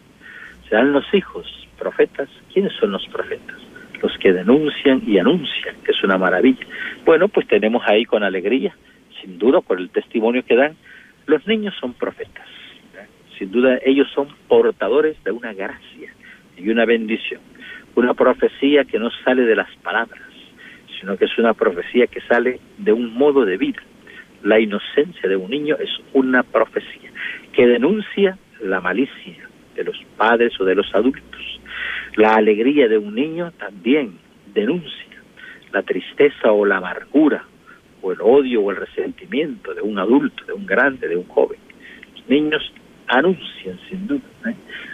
¿Serán 0.68 0.92
los 0.92 1.04
hijos 1.14 1.46
profetas? 1.78 2.28
¿Quiénes 2.52 2.72
son 2.74 2.92
los 2.92 3.06
profetas? 3.08 3.56
los 4.02 4.16
que 4.18 4.32
denuncian 4.32 5.02
y 5.06 5.18
anuncian, 5.18 5.76
que 5.84 5.92
es 5.92 6.02
una 6.02 6.18
maravilla. 6.18 6.64
Bueno, 7.04 7.28
pues 7.28 7.46
tenemos 7.46 7.82
ahí 7.86 8.04
con 8.04 8.22
alegría, 8.22 8.74
sin 9.20 9.38
duda 9.38 9.60
por 9.60 9.78
el 9.78 9.90
testimonio 9.90 10.44
que 10.44 10.56
dan, 10.56 10.76
los 11.26 11.46
niños 11.46 11.74
son 11.80 11.94
profetas. 11.94 12.46
Sin 13.38 13.52
duda 13.52 13.78
ellos 13.84 14.08
son 14.14 14.28
portadores 14.48 15.22
de 15.24 15.30
una 15.30 15.52
gracia 15.52 16.12
y 16.56 16.68
una 16.70 16.84
bendición. 16.84 17.40
Una 17.94 18.14
profecía 18.14 18.84
que 18.84 18.98
no 18.98 19.10
sale 19.24 19.42
de 19.42 19.56
las 19.56 19.70
palabras, 19.76 20.27
sino 21.00 21.16
que 21.16 21.26
es 21.26 21.38
una 21.38 21.54
profecía 21.54 22.06
que 22.06 22.20
sale 22.22 22.60
de 22.78 22.92
un 22.92 23.14
modo 23.14 23.44
de 23.44 23.56
vida. 23.56 23.82
La 24.42 24.60
inocencia 24.60 25.28
de 25.28 25.36
un 25.36 25.50
niño 25.50 25.76
es 25.78 25.90
una 26.12 26.42
profecía 26.42 27.10
que 27.52 27.66
denuncia 27.66 28.38
la 28.60 28.80
malicia 28.80 29.48
de 29.74 29.84
los 29.84 29.96
padres 30.16 30.58
o 30.60 30.64
de 30.64 30.74
los 30.74 30.92
adultos 30.94 31.58
la 32.18 32.34
alegría 32.34 32.88
de 32.88 32.98
un 32.98 33.14
niño 33.14 33.52
también 33.52 34.18
denuncia 34.52 35.22
la 35.72 35.84
tristeza 35.84 36.50
o 36.50 36.64
la 36.64 36.78
amargura 36.78 37.44
o 38.02 38.10
el 38.10 38.20
odio 38.20 38.60
o 38.60 38.72
el 38.72 38.76
resentimiento 38.76 39.72
de 39.72 39.82
un 39.82 40.00
adulto, 40.00 40.44
de 40.44 40.52
un 40.52 40.66
grande, 40.66 41.06
de 41.06 41.16
un 41.16 41.28
joven. 41.28 41.60
Los 42.16 42.28
niños 42.28 42.72
anuncian 43.08 43.78
sin 43.88 44.06
duda, 44.06 44.20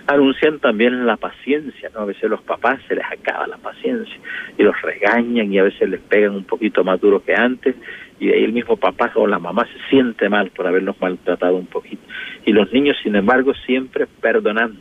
anuncian 0.06 0.59
también 0.59 1.06
la 1.06 1.16
paciencia, 1.16 1.90
¿no? 1.94 2.00
A 2.00 2.04
veces 2.04 2.30
los 2.30 2.42
papás 2.42 2.80
se 2.88 2.94
les 2.94 3.04
acaba 3.04 3.47
la 3.47 3.59
paciencia 3.59 4.16
y 4.56 4.62
los 4.62 4.80
regañan 4.83 5.52
y 5.52 5.59
a 5.59 5.64
veces 5.64 5.88
les 5.88 6.00
pegan 6.00 6.35
un 6.35 6.44
poquito 6.44 6.85
más 6.85 7.00
duro 7.00 7.23
que 7.23 7.35
antes 7.35 7.75
y 8.21 8.30
ahí 8.30 8.44
el 8.44 8.52
mismo 8.52 8.76
papá 8.76 9.11
o 9.16 9.26
la 9.26 9.38
mamá 9.38 9.66
se 9.66 9.88
siente 9.90 10.28
mal 10.28 10.50
por 10.50 10.66
haberlos 10.66 11.00
maltratado 11.00 11.56
un 11.56 11.66
poquito. 11.66 12.02
Y 12.47 12.52
los 12.52 12.73
niños, 12.73 12.97
sin 13.02 13.16
embargo, 13.16 13.52
siempre 13.66 14.06
perdonando, 14.06 14.80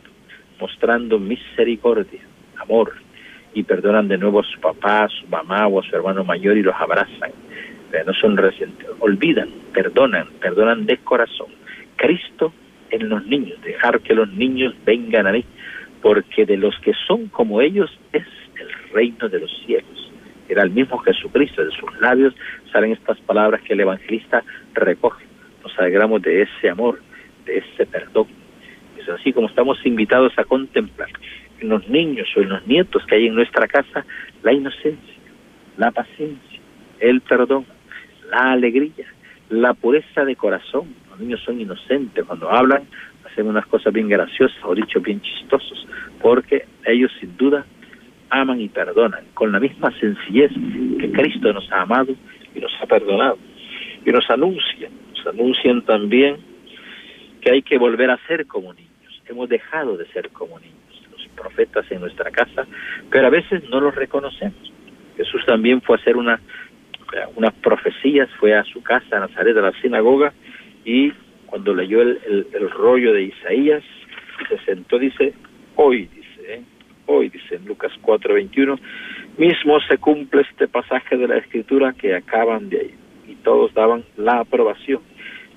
mostrando 0.60 1.18
misericordia 1.18 2.20
amor 2.58 2.92
y 3.52 3.62
perdonan 3.62 4.08
de 4.08 4.18
nuevo 4.18 4.40
a 4.40 4.44
su 4.44 4.60
papá, 4.60 5.04
a 5.04 5.08
su 5.08 5.26
mamá 5.28 5.66
o 5.66 5.80
a 5.80 5.82
su 5.82 5.94
hermano 5.94 6.24
mayor 6.24 6.56
y 6.56 6.62
los 6.62 6.74
abrazan. 6.74 7.32
no 8.06 8.12
son 8.14 8.36
recientes, 8.36 8.86
olvidan, 9.00 9.48
perdonan, 9.72 10.28
perdonan 10.40 10.86
de 10.86 10.98
corazón. 10.98 11.48
Cristo 11.96 12.52
en 12.90 13.08
los 13.08 13.24
niños, 13.26 13.60
dejar 13.62 14.00
que 14.00 14.14
los 14.14 14.32
niños 14.32 14.74
vengan 14.84 15.26
a 15.26 15.32
mí, 15.32 15.44
porque 16.02 16.46
de 16.46 16.56
los 16.56 16.78
que 16.80 16.92
son 17.06 17.28
como 17.28 17.60
ellos 17.60 17.90
es 18.12 18.26
el 18.60 18.68
reino 18.92 19.28
de 19.28 19.40
los 19.40 19.50
cielos. 19.64 20.12
Era 20.48 20.62
el 20.62 20.70
mismo 20.70 20.98
Jesucristo, 20.98 21.64
de 21.64 21.70
sus 21.70 22.00
labios 22.00 22.34
salen 22.70 22.92
estas 22.92 23.18
palabras 23.20 23.62
que 23.62 23.72
el 23.72 23.80
evangelista 23.80 24.42
recoge. 24.74 25.24
Nos 25.62 25.78
alegramos 25.78 26.20
de 26.22 26.42
ese 26.42 26.68
amor, 26.68 27.00
de 27.46 27.58
ese 27.58 27.86
perdón. 27.86 28.26
Es 28.98 29.08
así 29.08 29.32
como 29.32 29.48
estamos 29.48 29.78
invitados 29.86 30.32
a 30.36 30.44
contemplar 30.44 31.08
en 31.60 31.68
los 31.68 31.88
niños 31.88 32.28
o 32.36 32.40
en 32.40 32.50
los 32.50 32.66
nietos 32.66 33.04
que 33.06 33.14
hay 33.14 33.26
en 33.26 33.34
nuestra 33.34 33.66
casa 33.66 34.04
la 34.42 34.52
inocencia, 34.52 35.14
la 35.76 35.90
paciencia, 35.90 36.60
el 37.00 37.20
perdón, 37.22 37.64
la 38.30 38.52
alegría, 38.52 39.06
la 39.48 39.74
pureza 39.74 40.24
de 40.24 40.36
corazón. 40.36 40.94
Los 41.14 41.20
niños 41.20 41.42
son 41.44 41.60
inocentes 41.60 42.24
cuando 42.24 42.50
hablan, 42.50 42.88
hacen 43.24 43.46
unas 43.46 43.64
cosas 43.66 43.92
bien 43.92 44.08
graciosas 44.08 44.58
o 44.64 44.74
dicho 44.74 45.00
bien 45.00 45.20
chistosos, 45.20 45.86
porque 46.20 46.66
ellos 46.84 47.12
sin 47.20 47.36
duda 47.36 47.64
aman 48.30 48.60
y 48.60 48.68
perdonan 48.68 49.24
con 49.32 49.52
la 49.52 49.60
misma 49.60 49.92
sencillez 50.00 50.50
que 50.98 51.12
Cristo 51.12 51.52
nos 51.52 51.70
ha 51.70 51.82
amado 51.82 52.16
y 52.52 52.58
nos 52.58 52.72
ha 52.80 52.86
perdonado. 52.86 53.38
Y 54.04 54.10
nos 54.10 54.28
anuncian, 54.28 54.90
nos 55.10 55.24
anuncian 55.28 55.82
también 55.82 56.38
que 57.40 57.52
hay 57.52 57.62
que 57.62 57.78
volver 57.78 58.10
a 58.10 58.18
ser 58.26 58.46
como 58.48 58.74
niños. 58.74 59.22
Hemos 59.28 59.48
dejado 59.48 59.96
de 59.96 60.06
ser 60.06 60.30
como 60.30 60.58
niños, 60.58 61.08
los 61.12 61.28
profetas 61.36 61.88
en 61.92 62.00
nuestra 62.00 62.32
casa, 62.32 62.66
pero 63.08 63.28
a 63.28 63.30
veces 63.30 63.62
no 63.70 63.78
los 63.78 63.94
reconocemos. 63.94 64.72
Jesús 65.16 65.46
también 65.46 65.80
fue 65.80 65.96
a 65.96 66.00
hacer 66.00 66.16
una 66.16 66.40
unas 67.36 67.52
profecías, 67.54 68.28
fue 68.40 68.54
a 68.54 68.64
su 68.64 68.82
casa, 68.82 69.16
a 69.16 69.20
Nazaret, 69.20 69.56
a 69.56 69.60
la 69.60 69.72
sinagoga, 69.80 70.32
y 70.84 71.12
cuando 71.46 71.74
leyó 71.74 72.02
el, 72.02 72.46
el, 72.52 72.70
rollo 72.70 73.12
de 73.12 73.24
Isaías, 73.24 73.82
se 74.48 74.58
sentó, 74.64 74.98
dice, 74.98 75.34
hoy, 75.76 76.08
dice, 76.14 76.54
¿eh? 76.54 76.62
hoy, 77.06 77.28
dice 77.28 77.56
en 77.56 77.66
Lucas 77.66 77.92
4:21, 78.02 78.78
mismo 79.38 79.80
se 79.80 79.98
cumple 79.98 80.42
este 80.42 80.68
pasaje 80.68 81.16
de 81.16 81.28
la 81.28 81.38
escritura 81.38 81.92
que 81.92 82.14
acaban 82.14 82.68
de 82.68 82.80
ahí, 82.80 82.94
y 83.28 83.34
todos 83.36 83.72
daban 83.74 84.04
la 84.16 84.40
aprobación 84.40 85.00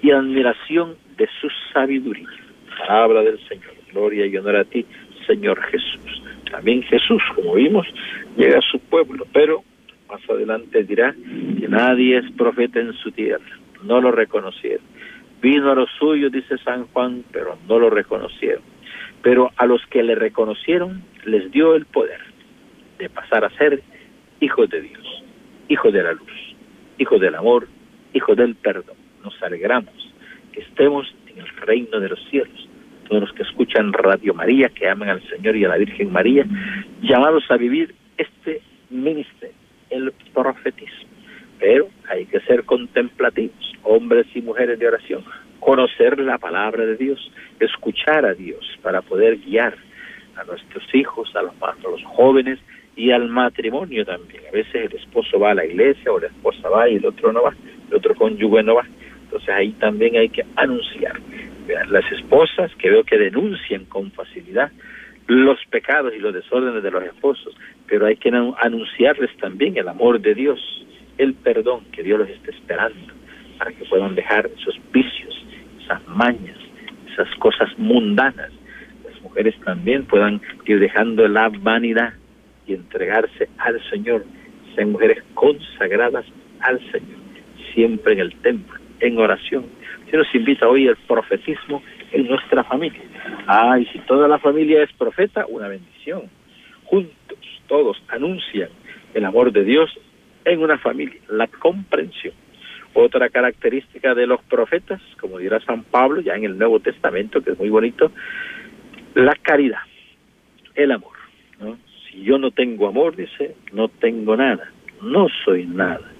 y 0.01 0.11
admiración 0.11 0.95
de 1.17 1.27
su 1.41 1.49
sabiduría. 1.73 2.29
Palabra 2.77 3.23
del 3.23 3.39
Señor, 3.47 3.73
gloria 3.91 4.25
y 4.27 4.37
honor 4.37 4.57
a 4.57 4.63
ti, 4.65 4.85
Señor 5.25 5.61
Jesús. 5.63 6.21
También 6.51 6.83
Jesús, 6.83 7.21
como 7.35 7.55
vimos, 7.55 7.87
llega 8.37 8.59
a 8.59 8.61
su 8.61 8.79
pueblo, 8.79 9.25
pero 9.33 9.63
más 10.09 10.21
adelante 10.29 10.83
dirá 10.83 11.13
que 11.59 11.67
nadie 11.67 12.17
es 12.17 12.31
profeta 12.31 12.79
en 12.79 12.93
su 12.93 13.11
tierra, 13.11 13.43
no 13.83 13.99
lo 13.99 14.11
reconocieron. 14.11 14.85
Vino 15.41 15.71
a 15.71 15.75
los 15.75 15.89
suyos, 15.99 16.31
dice 16.31 16.57
San 16.59 16.87
Juan, 16.87 17.23
pero 17.31 17.57
no 17.67 17.79
lo 17.79 17.89
reconocieron. 17.89 18.63
Pero 19.21 19.51
a 19.57 19.65
los 19.65 19.85
que 19.87 20.03
le 20.03 20.15
reconocieron 20.15 21.03
les 21.25 21.51
dio 21.51 21.75
el 21.75 21.85
poder 21.85 22.21
de 22.97 23.09
pasar 23.09 23.45
a 23.45 23.49
ser 23.51 23.81
hijos 24.39 24.69
de 24.69 24.81
Dios, 24.81 25.23
hijos 25.67 25.93
de 25.93 26.03
la 26.03 26.13
luz, 26.13 26.55
hijos 26.97 27.19
del 27.19 27.35
amor, 27.35 27.67
hijos 28.13 28.37
del 28.37 28.55
perdón. 28.55 28.95
Nos 29.23 29.41
alegramos 29.43 29.93
que 30.51 30.61
estemos 30.61 31.13
en 31.27 31.39
el 31.39 31.47
reino 31.57 31.99
de 31.99 32.09
los 32.09 32.19
cielos. 32.29 32.67
Todos 33.07 33.21
los 33.21 33.33
que 33.33 33.43
escuchan 33.43 33.93
Radio 33.93 34.33
María, 34.33 34.69
que 34.69 34.89
aman 34.89 35.09
al 35.09 35.27
Señor 35.29 35.55
y 35.55 35.65
a 35.65 35.69
la 35.69 35.77
Virgen 35.77 36.11
María, 36.11 36.45
llamados 37.01 37.43
a 37.49 37.57
vivir 37.57 37.93
este 38.17 38.61
ministerio 38.89 39.55
el 39.89 40.13
profetismo. 40.33 41.16
Pero 41.59 41.89
hay 42.09 42.25
que 42.25 42.39
ser 42.41 42.63
contemplativos, 42.63 43.73
hombres 43.83 44.27
y 44.35 44.41
mujeres 44.41 44.79
de 44.79 44.87
oración, 44.87 45.23
conocer 45.59 46.19
la 46.19 46.37
palabra 46.37 46.85
de 46.85 46.95
Dios, 46.95 47.31
escuchar 47.59 48.25
a 48.25 48.33
Dios 48.33 48.63
para 48.81 49.01
poder 49.01 49.37
guiar 49.37 49.75
a 50.35 50.43
nuestros 50.43 50.83
hijos, 50.93 51.35
a 51.35 51.41
los, 51.41 51.53
a 51.61 51.89
los 51.89 52.03
jóvenes 52.03 52.59
y 52.95 53.11
al 53.11 53.27
matrimonio 53.27 54.05
también. 54.05 54.43
A 54.47 54.51
veces 54.51 54.75
el 54.75 54.95
esposo 54.97 55.39
va 55.39 55.51
a 55.51 55.55
la 55.55 55.65
iglesia 55.65 56.11
o 56.11 56.19
la 56.19 56.27
esposa 56.27 56.69
va 56.69 56.89
y 56.89 56.95
el 56.95 57.05
otro 57.05 57.33
no 57.33 57.43
va, 57.43 57.55
el 57.89 57.95
otro 57.95 58.15
cónyuge 58.15 58.63
no 58.63 58.75
va. 58.75 58.87
Entonces 59.23 59.49
ahí 59.49 59.71
también 59.73 60.15
hay 60.15 60.29
que 60.29 60.45
anunciar. 60.55 61.19
Las 61.89 62.09
esposas 62.11 62.73
que 62.75 62.89
veo 62.89 63.03
que 63.03 63.17
denuncian 63.17 63.85
con 63.85 64.11
facilidad 64.11 64.71
los 65.27 65.59
pecados 65.69 66.13
y 66.15 66.19
los 66.19 66.33
desórdenes 66.33 66.81
de 66.81 66.91
los 66.91 67.03
esposos, 67.03 67.53
pero 67.85 68.05
hay 68.05 68.15
que 68.15 68.29
anunciarles 68.29 69.35
también 69.37 69.77
el 69.77 69.87
amor 69.87 70.21
de 70.21 70.33
Dios, 70.33 70.59
el 71.17 71.33
perdón 71.33 71.85
que 71.91 72.03
Dios 72.03 72.19
los 72.19 72.29
está 72.29 72.51
esperando, 72.51 73.13
para 73.57 73.71
que 73.71 73.85
puedan 73.85 74.15
dejar 74.15 74.49
esos 74.57 74.79
vicios, 74.91 75.45
esas 75.83 76.05
mañas, 76.07 76.57
esas 77.11 77.33
cosas 77.35 77.69
mundanas. 77.77 78.51
Las 79.03 79.21
mujeres 79.21 79.55
también 79.65 80.05
puedan 80.05 80.41
ir 80.65 80.79
dejando 80.79 81.27
la 81.27 81.49
vanidad 81.49 82.13
y 82.67 82.73
entregarse 82.73 83.49
al 83.57 83.81
Señor, 83.89 84.25
sean 84.75 84.91
mujeres 84.91 85.23
consagradas 85.33 86.25
al 86.59 86.79
Señor, 86.91 87.17
siempre 87.73 88.13
en 88.13 88.19
el 88.19 88.35
templo, 88.41 88.79
en 88.99 89.17
oración. 89.17 89.65
Se 90.09 90.17
nos 90.17 90.33
invita 90.35 90.67
hoy 90.67 90.87
el 90.87 90.95
profetismo 91.07 91.81
en 92.11 92.27
nuestra 92.27 92.63
familia. 92.63 93.01
Ah, 93.47 93.77
si 93.91 93.99
toda 93.99 94.27
la 94.27 94.39
familia 94.39 94.83
es 94.83 94.91
profeta, 94.93 95.45
una 95.47 95.67
bendición. 95.67 96.23
Juntos, 96.85 97.37
todos 97.67 98.01
anuncian 98.07 98.69
el 99.13 99.25
amor 99.25 99.51
de 99.51 99.63
Dios 99.63 99.89
en 100.47 100.61
una 100.61 100.77
familia, 100.77 101.19
la 101.29 101.47
comprensión. 101.47 102.33
Otra 102.93 103.29
característica 103.29 104.15
de 104.15 104.25
los 104.25 104.41
profetas, 104.43 105.01
como 105.19 105.37
dirá 105.37 105.59
San 105.61 105.83
Pablo 105.83 106.21
ya 106.21 106.35
en 106.35 106.45
el 106.45 106.57
Nuevo 106.57 106.79
Testamento, 106.79 107.41
que 107.41 107.51
es 107.51 107.59
muy 107.59 107.69
bonito, 107.69 108.11
la 109.13 109.35
caridad, 109.35 109.81
el 110.73 110.91
amor. 110.91 111.15
Si 112.09 112.23
yo 112.23 112.37
no 112.37 112.51
tengo 112.51 112.87
amor, 112.87 113.15
dice, 113.15 113.55
no 113.73 113.89
tengo 113.89 114.35
nada, 114.35 114.71
no 115.01 115.27
soy 115.43 115.65
nada. 115.65 116.11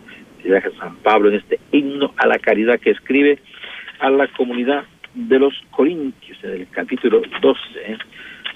Dirá 0.44 0.62
San 0.78 0.98
Pablo 0.98 1.30
en 1.30 1.36
este 1.36 1.60
himno 1.72 2.14
a 2.18 2.28
la 2.28 2.38
caridad 2.38 2.80
que 2.80 2.92
escribe 2.92 3.40
a 4.00 4.10
la 4.10 4.28
comunidad 4.28 4.84
de 5.16 5.40
los 5.40 5.54
Corintios, 5.72 6.38
en 6.44 6.52
el 6.52 6.70
capítulo 6.70 7.22
12. 7.42 7.60
¿eh? 7.86 7.98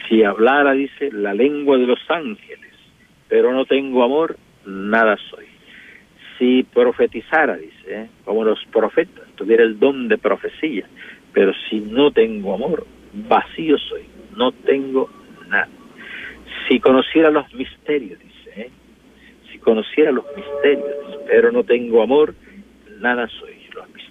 Si 0.08 0.24
hablara, 0.24 0.74
dice, 0.74 1.12
la 1.12 1.34
lengua 1.34 1.78
de 1.78 1.88
los 1.88 2.00
ángeles, 2.10 2.72
pero 3.28 3.52
no 3.54 3.66
tengo 3.66 4.04
amor, 4.04 4.38
nada 4.66 5.18
soy. 5.30 5.51
Si 6.42 6.64
profetizara, 6.64 7.56
dice, 7.56 7.86
¿eh? 7.88 8.10
como 8.26 8.44
los 8.44 8.66
profetas, 8.72 9.28
tuviera 9.36 9.64
el 9.64 9.78
don 9.78 10.08
de 10.08 10.18
profecía, 10.18 10.88
pero 11.34 11.54
si 11.70 11.80
no 11.80 12.10
tengo 12.10 12.56
amor, 12.56 12.88
vacío 13.14 13.78
soy, 13.78 14.06
no 14.36 14.52
tengo 14.52 15.08
nada. 15.48 15.70
Si 16.68 16.80
conociera 16.80 17.30
los 17.30 17.54
misterios, 17.54 18.18
dice, 18.18 18.62
¿eh? 18.62 18.70
si 19.52 19.60
conociera 19.60 20.12
los 20.12 20.26
misterios, 20.36 20.96
pero 21.28 21.52
no 21.52 21.64
tengo 21.64 22.02
amor, 22.02 22.34
nada 23.00 23.28
soy 23.28 23.52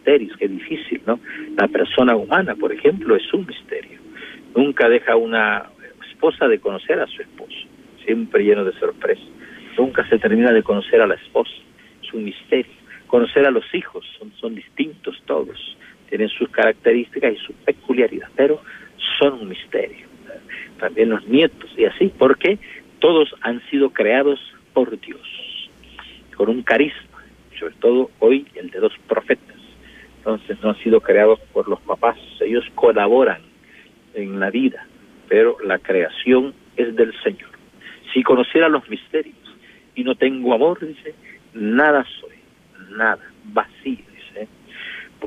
misterios, 0.00 0.36
qué 0.38 0.48
difícil, 0.48 1.02
¿no? 1.06 1.20
La 1.58 1.68
persona 1.68 2.16
humana, 2.16 2.54
por 2.54 2.72
ejemplo, 2.72 3.16
es 3.16 3.32
un 3.32 3.46
misterio. 3.46 3.98
Nunca 4.54 4.88
deja 4.88 5.16
una 5.16 5.70
esposa 6.10 6.48
de 6.48 6.58
conocer 6.58 7.00
a 7.00 7.06
su 7.06 7.22
esposo, 7.22 7.58
siempre 8.04 8.44
lleno 8.44 8.64
de 8.64 8.72
sorpresas. 8.78 9.24
Nunca 9.78 10.06
se 10.08 10.18
termina 10.18 10.52
de 10.52 10.62
conocer 10.62 11.00
a 11.00 11.06
la 11.06 11.14
esposa, 11.14 11.52
es 12.10 12.14
un 12.14 12.24
misterio. 12.24 12.72
Conocer 13.06 13.46
a 13.46 13.50
los 13.50 13.64
hijos, 13.74 14.04
son, 14.18 14.32
son 14.40 14.54
distintos 14.54 15.20
todos, 15.26 15.76
tienen 16.08 16.28
sus 16.28 16.48
características 16.50 17.34
y 17.34 17.38
su 17.38 17.52
peculiaridad, 17.64 18.28
pero 18.36 18.60
son 19.18 19.34
un 19.34 19.48
misterio. 19.48 20.06
También 20.78 21.10
los 21.10 21.26
nietos 21.26 21.70
y 21.76 21.84
así, 21.84 22.12
porque 22.18 22.58
todos 22.98 23.34
han 23.40 23.60
sido 23.70 23.90
creados 23.90 24.38
por 24.74 24.98
Dios, 25.00 25.20
con 26.36 26.48
un 26.48 26.62
carisma, 26.62 27.24
sobre 27.58 27.74
todo 27.74 28.10
hoy 28.20 28.46
el 28.54 28.70
de 28.70 28.78
dos 28.78 28.92
profetas 29.08 29.60
entonces 30.20 30.62
no 30.62 30.70
han 30.70 30.78
sido 30.82 31.00
creados 31.00 31.40
por 31.52 31.66
los 31.66 31.80
papás, 31.80 32.18
ellos 32.40 32.64
colaboran 32.74 33.40
en 34.14 34.38
la 34.38 34.50
vida, 34.50 34.86
pero 35.28 35.56
la 35.64 35.78
creación 35.78 36.52
es 36.76 36.94
del 36.94 37.14
Señor. 37.22 37.48
Si 38.12 38.22
conociera 38.22 38.68
los 38.68 38.86
misterios 38.90 39.36
y 39.94 40.04
no 40.04 40.14
tengo 40.14 40.52
amor, 40.52 40.86
dice, 40.86 41.14
nada 41.54 42.04
soy, 42.20 42.36
nada, 42.90 43.22
vacío, 43.44 44.04
dice. 44.14 44.48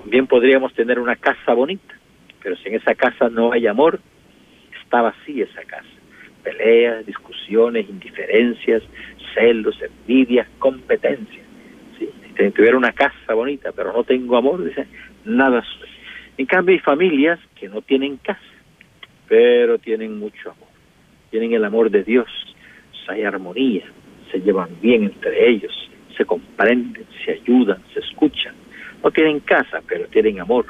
Bien 0.05 0.27
podríamos 0.27 0.73
tener 0.73 0.99
una 0.99 1.15
casa 1.15 1.53
bonita, 1.53 1.95
pero 2.41 2.55
si 2.57 2.69
en 2.69 2.75
esa 2.75 2.95
casa 2.95 3.29
no 3.29 3.51
hay 3.51 3.67
amor, 3.67 3.99
está 4.83 5.01
vacía 5.01 5.45
esa 5.45 5.63
casa. 5.63 5.87
Peleas, 6.43 7.05
discusiones, 7.05 7.89
indiferencias, 7.89 8.83
celos, 9.33 9.79
envidias, 9.81 10.47
competencias 10.59 11.43
si 12.37 12.51
tuviera 12.51 12.77
una 12.77 12.91
casa 12.91 13.33
bonita, 13.33 13.71
pero 13.71 13.93
no 13.93 14.03
tengo 14.03 14.37
amor, 14.37 14.63
dice, 14.63 14.87
nada 15.25 15.63
soy. 15.63 15.89
En 16.37 16.45
cambio 16.45 16.73
hay 16.73 16.79
familias 16.79 17.39
que 17.55 17.69
no 17.69 17.81
tienen 17.81 18.17
casa, 18.17 18.39
pero 19.27 19.77
tienen 19.77 20.17
mucho 20.17 20.51
amor. 20.51 20.67
Tienen 21.29 21.53
el 21.53 21.63
amor 21.63 21.89
de 21.89 22.03
Dios, 22.03 22.27
hay 23.07 23.23
armonía, 23.23 23.83
se 24.31 24.39
llevan 24.39 24.69
bien 24.81 25.03
entre 25.03 25.49
ellos, 25.49 25.71
se 26.17 26.25
comprenden, 26.25 27.05
se 27.25 27.33
ayudan, 27.33 27.81
se 27.93 27.99
escuchan. 27.99 28.53
No 29.03 29.11
tienen 29.11 29.39
casa, 29.41 29.81
pero 29.87 30.07
tienen 30.07 30.39
amor. 30.39 30.65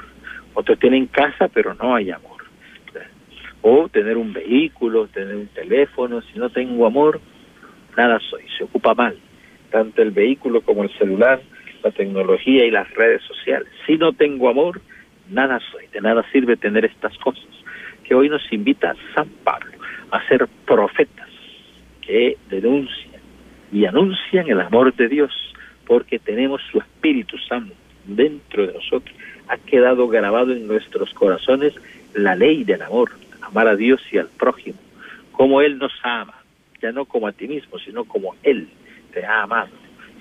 Otros 0.54 0.80
tienen 0.80 1.08
casa, 1.08 1.48
pero 1.48 1.74
no 1.76 1.96
hay 1.96 2.12
amor. 2.12 2.44
O 3.62 3.88
tener 3.88 4.18
un 4.18 4.34
vehículo, 4.34 5.08
tener 5.08 5.36
un 5.36 5.48
teléfono, 5.48 6.22
si 6.22 6.38
no 6.38 6.50
tengo 6.50 6.86
amor, 6.86 7.22
nada 7.96 8.20
soy, 8.30 8.44
se 8.58 8.66
ocupa 8.66 8.94
mal. 8.94 9.18
Tanto 9.72 10.02
el 10.02 10.12
vehículo 10.12 10.62
como 10.62 10.84
el 10.84 10.92
celular, 10.98 11.42
la 11.82 11.92
tecnología 11.92 12.66
y 12.66 12.72
las 12.72 12.90
redes 12.94 13.22
sociales. 13.24 13.70
Si 13.86 13.98
no 13.98 14.14
tengo 14.14 14.50
amor, 14.50 14.82
nada 15.30 15.60
soy. 15.72 15.88
De 15.88 16.02
nada 16.02 16.26
sirve 16.32 16.58
tener 16.58 16.86
estas 16.86 17.18
cosas. 17.20 17.48
Que 18.04 18.16
hoy 18.16 18.30
nos 18.30 18.42
invita 18.52 18.96
San 19.16 19.30
Pablo 19.44 19.72
a 20.12 20.28
ser 20.28 20.48
profetas 20.66 21.30
que 22.02 22.38
denuncian 22.50 23.13
y 23.74 23.86
anuncian 23.86 24.48
el 24.48 24.62
amor 24.62 24.96
de 24.96 25.10
Dios, 25.10 25.32
porque 25.88 26.20
tenemos 26.20 26.62
su 26.72 26.78
Espíritu 26.78 27.38
Santo 27.40 27.74
dentro 28.06 28.68
de 28.68 28.74
nosotros. 28.74 29.14
Ha 29.48 29.58
quedado 29.58 30.08
grabado 30.08 30.54
en 30.54 30.68
nuestros 30.68 31.12
corazones 31.14 31.74
la 32.14 32.36
ley 32.36 32.64
del 32.64 32.84
amor, 32.84 33.12
amar 33.42 33.68
a 33.68 33.76
Dios 33.76 34.00
y 34.12 34.20
al 34.20 34.28
prójimo, 34.28 34.78
como 35.32 35.60
Él 35.60 35.80
nos 35.80 35.92
ama, 36.04 36.36
ya 36.82 36.92
no 36.92 37.06
como 37.06 37.28
a 37.28 37.32
ti 37.32 37.48
mismo, 37.48 37.80
sino 37.80 38.06
como 38.06 38.36
Él 38.44 38.68
te 39.12 39.26
ha 39.26 39.42
amado 39.42 39.72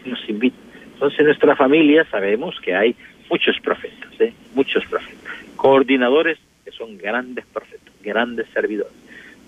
y 0.05 0.09
nos 0.09 0.27
invita. 0.29 0.57
Entonces 0.95 1.21
en 1.21 1.27
nuestra 1.27 1.55
familia 1.55 2.07
sabemos 2.11 2.59
que 2.61 2.75
hay 2.75 2.97
muchos 3.31 3.61
profetas, 3.61 4.19
¿eh? 4.19 4.33
muchos 4.55 4.85
profetas, 4.87 5.33
coordinadores 5.57 6.39
que 6.65 6.71
son 6.71 6.97
grandes 6.97 7.45
profetas, 7.47 7.93
grandes 8.03 8.47
servidores 8.55 9.03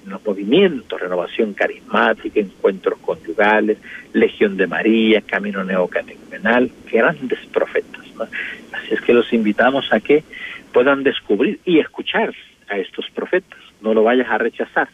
los 0.06 0.24
movimientos, 0.24 1.00
renovación 1.00 1.54
carismática, 1.54 2.40
encuentros 2.40 2.98
conyugales, 3.00 3.78
Legión 4.12 4.56
de 4.56 4.66
María, 4.66 5.22
Camino 5.22 5.64
Neocatecumenal, 5.64 6.70
grandes 6.90 7.38
profetas. 7.52 8.02
Así 8.72 8.94
es 8.94 9.00
que 9.00 9.14
los 9.14 9.32
invitamos 9.32 9.92
a 9.92 10.00
que 10.00 10.24
puedan 10.72 11.02
descubrir 11.02 11.60
y 11.64 11.78
escuchar 11.78 12.34
a 12.68 12.78
estos 12.78 13.08
profetas. 13.10 13.58
No 13.80 13.94
lo 13.94 14.02
vayas 14.02 14.28
a 14.28 14.38
rechazar, 14.38 14.88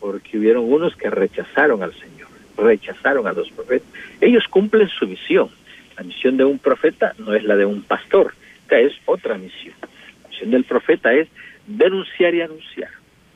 porque 0.00 0.38
hubieron 0.38 0.70
unos 0.70 0.96
que 0.96 1.10
rechazaron 1.10 1.82
al 1.82 1.92
Señor, 1.94 2.28
rechazaron 2.56 3.26
a 3.26 3.32
los 3.32 3.50
profetas. 3.50 3.88
Ellos 4.20 4.44
cumplen 4.48 4.88
su 4.88 5.06
misión. 5.06 5.48
La 5.96 6.02
misión 6.02 6.36
de 6.36 6.44
un 6.44 6.58
profeta 6.58 7.14
no 7.18 7.34
es 7.34 7.44
la 7.44 7.56
de 7.56 7.64
un 7.64 7.82
pastor, 7.82 8.34
esta 8.62 8.78
es 8.78 8.92
otra 9.06 9.36
misión. 9.38 9.74
La 10.22 10.28
misión 10.28 10.50
del 10.50 10.64
profeta 10.64 11.12
es 11.12 11.28
denunciar 11.66 12.34
y 12.34 12.42
anunciar, 12.42 12.90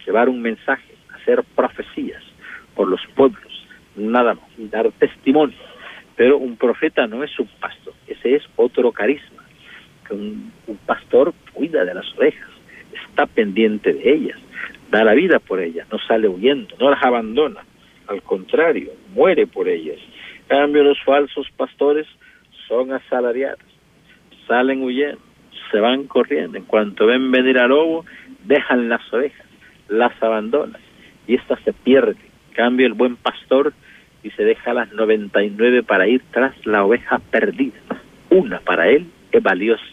llevar 0.04 0.28
un 0.28 0.42
mensaje, 0.42 0.94
hacer 1.29 1.45
profecías 1.55 2.23
por 2.75 2.88
los 2.88 3.01
pueblos, 3.14 3.67
nada 3.97 4.35
más, 4.35 4.45
dar 4.71 4.91
testimonio. 4.93 5.57
Pero 6.17 6.38
un 6.38 6.57
profeta 6.57 7.07
no 7.07 7.23
es 7.23 7.38
un 7.38 7.49
pastor, 7.61 7.95
ese 8.07 8.37
es 8.37 8.43
otro 8.57 8.93
carisma. 8.93 9.45
Un, 10.11 10.53
un 10.67 10.77
pastor 10.79 11.35
cuida 11.53 11.85
de 11.85 11.95
las 11.95 12.07
ovejas, 12.17 12.49
está 13.09 13.27
pendiente 13.27 13.93
de 13.93 14.11
ellas, 14.11 14.38
da 14.91 15.05
la 15.05 15.12
vida 15.12 15.38
por 15.38 15.61
ellas, 15.61 15.87
no 15.93 15.99
sale 15.99 16.29
huyendo, 16.29 16.75
no 16.81 16.91
las 16.91 17.05
abandona, 17.05 17.61
al 18.07 18.23
contrario, 18.23 18.93
muere 19.12 19.47
por 19.47 19.69
ellas. 19.69 19.99
En 20.49 20.59
cambio, 20.59 20.83
los 20.83 20.99
falsos 21.05 21.47
pastores 21.57 22.07
son 22.67 22.93
asalariados, 22.93 23.61
salen 24.47 24.83
huyendo, 24.83 25.21
se 25.71 25.79
van 25.79 26.05
corriendo, 26.05 26.57
en 26.57 26.64
cuanto 26.64 27.07
ven 27.07 27.31
venir 27.31 27.59
al 27.59 27.69
lobo, 27.69 28.07
dejan 28.45 28.88
las 28.88 29.12
ovejas, 29.12 29.47
las 29.88 30.23
abandonan 30.23 30.88
y 31.29 31.35
ésta 31.35 31.57
se 31.64 31.73
pierde. 31.73 32.17
En 32.49 32.55
cambio, 32.55 32.87
el 32.87 32.95
buen 32.95 33.14
pastor 33.14 33.73
y 34.25 34.31
se 34.31 34.43
deja 34.43 34.75
las 34.75 34.93
99 34.93 35.85
para 35.85 36.09
ir 36.09 36.23
tras 36.33 36.55
la 36.67 36.85
oveja 36.85 37.21
perdida. 37.31 37.79
Una 38.31 38.59
para 38.61 38.88
él 38.88 39.07
es 39.31 39.43
valiosa. 39.43 39.85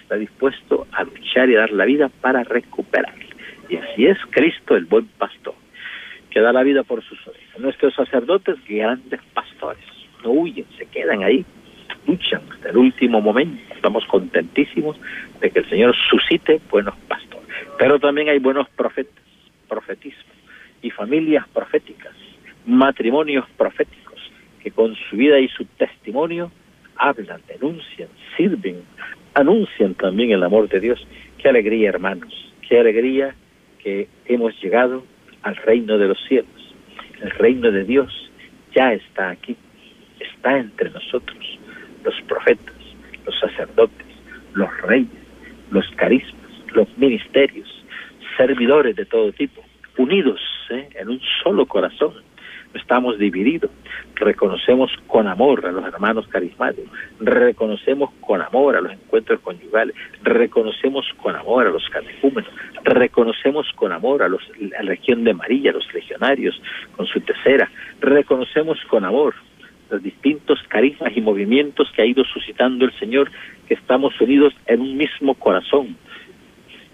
Está 0.00 0.16
dispuesto 0.16 0.86
a 0.92 1.04
luchar 1.04 1.50
y 1.50 1.56
a 1.56 1.60
dar 1.60 1.72
la 1.72 1.84
vida 1.84 2.08
para 2.08 2.44
recuperarla. 2.44 3.26
Y 3.68 3.76
así 3.76 4.06
es 4.06 4.16
Cristo 4.30 4.74
el 4.76 4.86
buen 4.86 5.06
pastor, 5.18 5.54
que 6.30 6.40
da 6.40 6.52
la 6.52 6.62
vida 6.62 6.82
por 6.84 7.02
sus 7.02 7.18
ovejas. 7.26 7.58
Nuestros 7.58 7.94
sacerdotes, 7.94 8.56
grandes 8.66 9.20
pastores, 9.34 9.84
no 10.24 10.30
huyen, 10.30 10.64
se 10.78 10.86
quedan 10.86 11.22
ahí, 11.22 11.44
luchan 12.06 12.40
hasta 12.50 12.70
el 12.70 12.78
último 12.78 13.20
momento. 13.20 13.60
Estamos 13.74 14.06
contentísimos 14.06 14.96
de 15.40 15.50
que 15.50 15.58
el 15.58 15.68
Señor 15.68 15.94
suscite 16.08 16.60
buenos 16.70 16.94
pastores. 17.06 17.46
Pero 17.78 17.98
también 17.98 18.30
hay 18.30 18.38
buenos 18.38 18.66
profetas, 18.70 19.22
profetismo 19.68 20.37
y 20.82 20.90
familias 20.90 21.46
proféticas, 21.48 22.14
matrimonios 22.66 23.44
proféticos, 23.56 24.18
que 24.62 24.70
con 24.70 24.94
su 24.94 25.16
vida 25.16 25.38
y 25.38 25.48
su 25.48 25.64
testimonio 25.64 26.50
hablan, 26.96 27.40
denuncian, 27.46 28.08
sirven, 28.36 28.82
anuncian 29.34 29.94
también 29.94 30.32
el 30.32 30.42
amor 30.42 30.68
de 30.68 30.80
Dios. 30.80 31.06
Qué 31.38 31.48
alegría, 31.48 31.90
hermanos, 31.90 32.32
qué 32.68 32.78
alegría 32.78 33.34
que 33.82 34.08
hemos 34.26 34.60
llegado 34.62 35.04
al 35.42 35.56
reino 35.56 35.98
de 35.98 36.08
los 36.08 36.18
cielos. 36.26 36.74
El 37.20 37.30
reino 37.30 37.70
de 37.70 37.84
Dios 37.84 38.30
ya 38.74 38.92
está 38.92 39.30
aquí, 39.30 39.56
está 40.20 40.58
entre 40.58 40.90
nosotros, 40.90 41.58
los 42.04 42.14
profetas, 42.22 42.74
los 43.24 43.38
sacerdotes, 43.38 44.06
los 44.54 44.70
reyes, 44.82 45.08
los 45.70 45.88
carismas, 45.96 46.50
los 46.74 46.88
ministerios, 46.98 47.68
servidores 48.36 48.96
de 48.96 49.04
todo 49.04 49.32
tipo, 49.32 49.62
unidos 49.96 50.40
¿eh? 50.70 50.88
en 50.94 51.08
un 51.08 51.20
solo 51.42 51.66
corazón. 51.66 52.14
No 52.72 52.80
estamos 52.80 53.18
divididos. 53.18 53.70
Reconocemos 54.14 54.90
con 55.06 55.26
amor 55.26 55.64
a 55.66 55.72
los 55.72 55.84
hermanos 55.84 56.26
carismáticos, 56.28 56.90
reconocemos 57.18 58.10
con 58.20 58.42
amor 58.42 58.76
a 58.76 58.80
los 58.80 58.92
encuentros 58.92 59.40
conyugales, 59.40 59.94
reconocemos 60.22 61.06
con 61.22 61.34
amor 61.34 61.66
a 61.66 61.70
los 61.70 61.88
catecúmenos, 61.88 62.50
reconocemos 62.84 63.66
con 63.74 63.92
amor 63.92 64.22
a, 64.22 64.28
los, 64.28 64.42
la 64.58 64.82
región 64.82 65.24
de 65.24 65.34
María, 65.34 65.70
a 65.70 65.74
los 65.74 65.94
legionarios, 65.94 66.60
con 66.96 67.06
su 67.06 67.20
tercera, 67.20 67.70
reconocemos 68.00 68.78
con 68.90 69.04
amor 69.04 69.34
los 69.90 70.02
distintos 70.02 70.58
carismas 70.68 71.16
y 71.16 71.20
movimientos 71.20 71.90
que 71.92 72.02
ha 72.02 72.06
ido 72.06 72.24
suscitando 72.24 72.84
el 72.84 72.92
Señor, 72.98 73.30
que 73.66 73.74
estamos 73.74 74.20
unidos 74.20 74.54
en 74.66 74.80
un 74.80 74.96
mismo 74.96 75.34
corazón, 75.34 75.96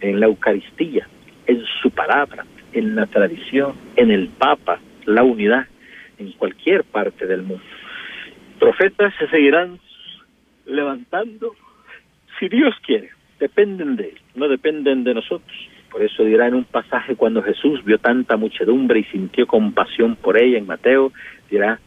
en 0.00 0.20
la 0.20 0.26
Eucaristía, 0.26 1.08
en 1.46 1.64
su 1.82 1.90
palabra, 1.90 2.44
en 2.74 2.94
la 2.94 3.06
tradición, 3.06 3.74
en 3.96 4.10
el 4.10 4.28
Papa, 4.28 4.80
la 5.06 5.22
unidad 5.22 5.66
en 6.18 6.32
cualquier 6.32 6.84
parte 6.84 7.26
del 7.26 7.42
mundo. 7.42 7.64
Profetas 8.58 9.14
se 9.18 9.28
seguirán 9.28 9.78
levantando 10.66 11.54
si 12.38 12.48
Dios 12.48 12.74
quiere, 12.84 13.10
dependen 13.38 13.96
de 13.96 14.10
Él, 14.10 14.20
no 14.34 14.48
dependen 14.48 15.04
de 15.04 15.14
nosotros. 15.14 15.56
Por 15.90 16.02
eso 16.02 16.24
dirá 16.24 16.48
en 16.48 16.54
un 16.54 16.64
pasaje 16.64 17.14
cuando 17.14 17.42
Jesús 17.42 17.84
vio 17.84 17.98
tanta 17.98 18.36
muchedumbre 18.36 19.00
y 19.00 19.04
sintió 19.04 19.46
compasión 19.46 20.16
por 20.16 20.42
ella 20.42 20.58
en 20.58 20.66
Mateo, 20.66 21.12
dirá, 21.50 21.78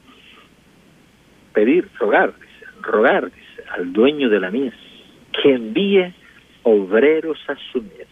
pedir, 1.54 1.90
rogar, 2.00 2.34
rogar 2.82 3.32
al 3.72 3.92
dueño 3.92 4.30
de 4.30 4.40
la 4.40 4.50
mies, 4.50 4.74
que 5.34 5.56
envíe 5.56 6.14
obreros 6.64 7.38
a 7.50 7.56
su 7.72 7.82
mies. 7.82 8.08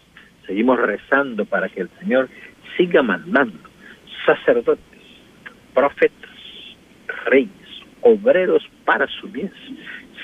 Seguimos 0.46 0.78
rezando 0.78 1.44
para 1.46 1.68
que 1.68 1.80
el 1.80 1.88
Señor 2.00 2.28
siga 2.76 3.02
mandando 3.02 3.58
sacerdotes, 4.26 4.84
profetas, 5.74 6.30
reyes, 7.26 7.50
obreros 8.02 8.68
para 8.84 9.06
su 9.06 9.28
bien. 9.28 9.52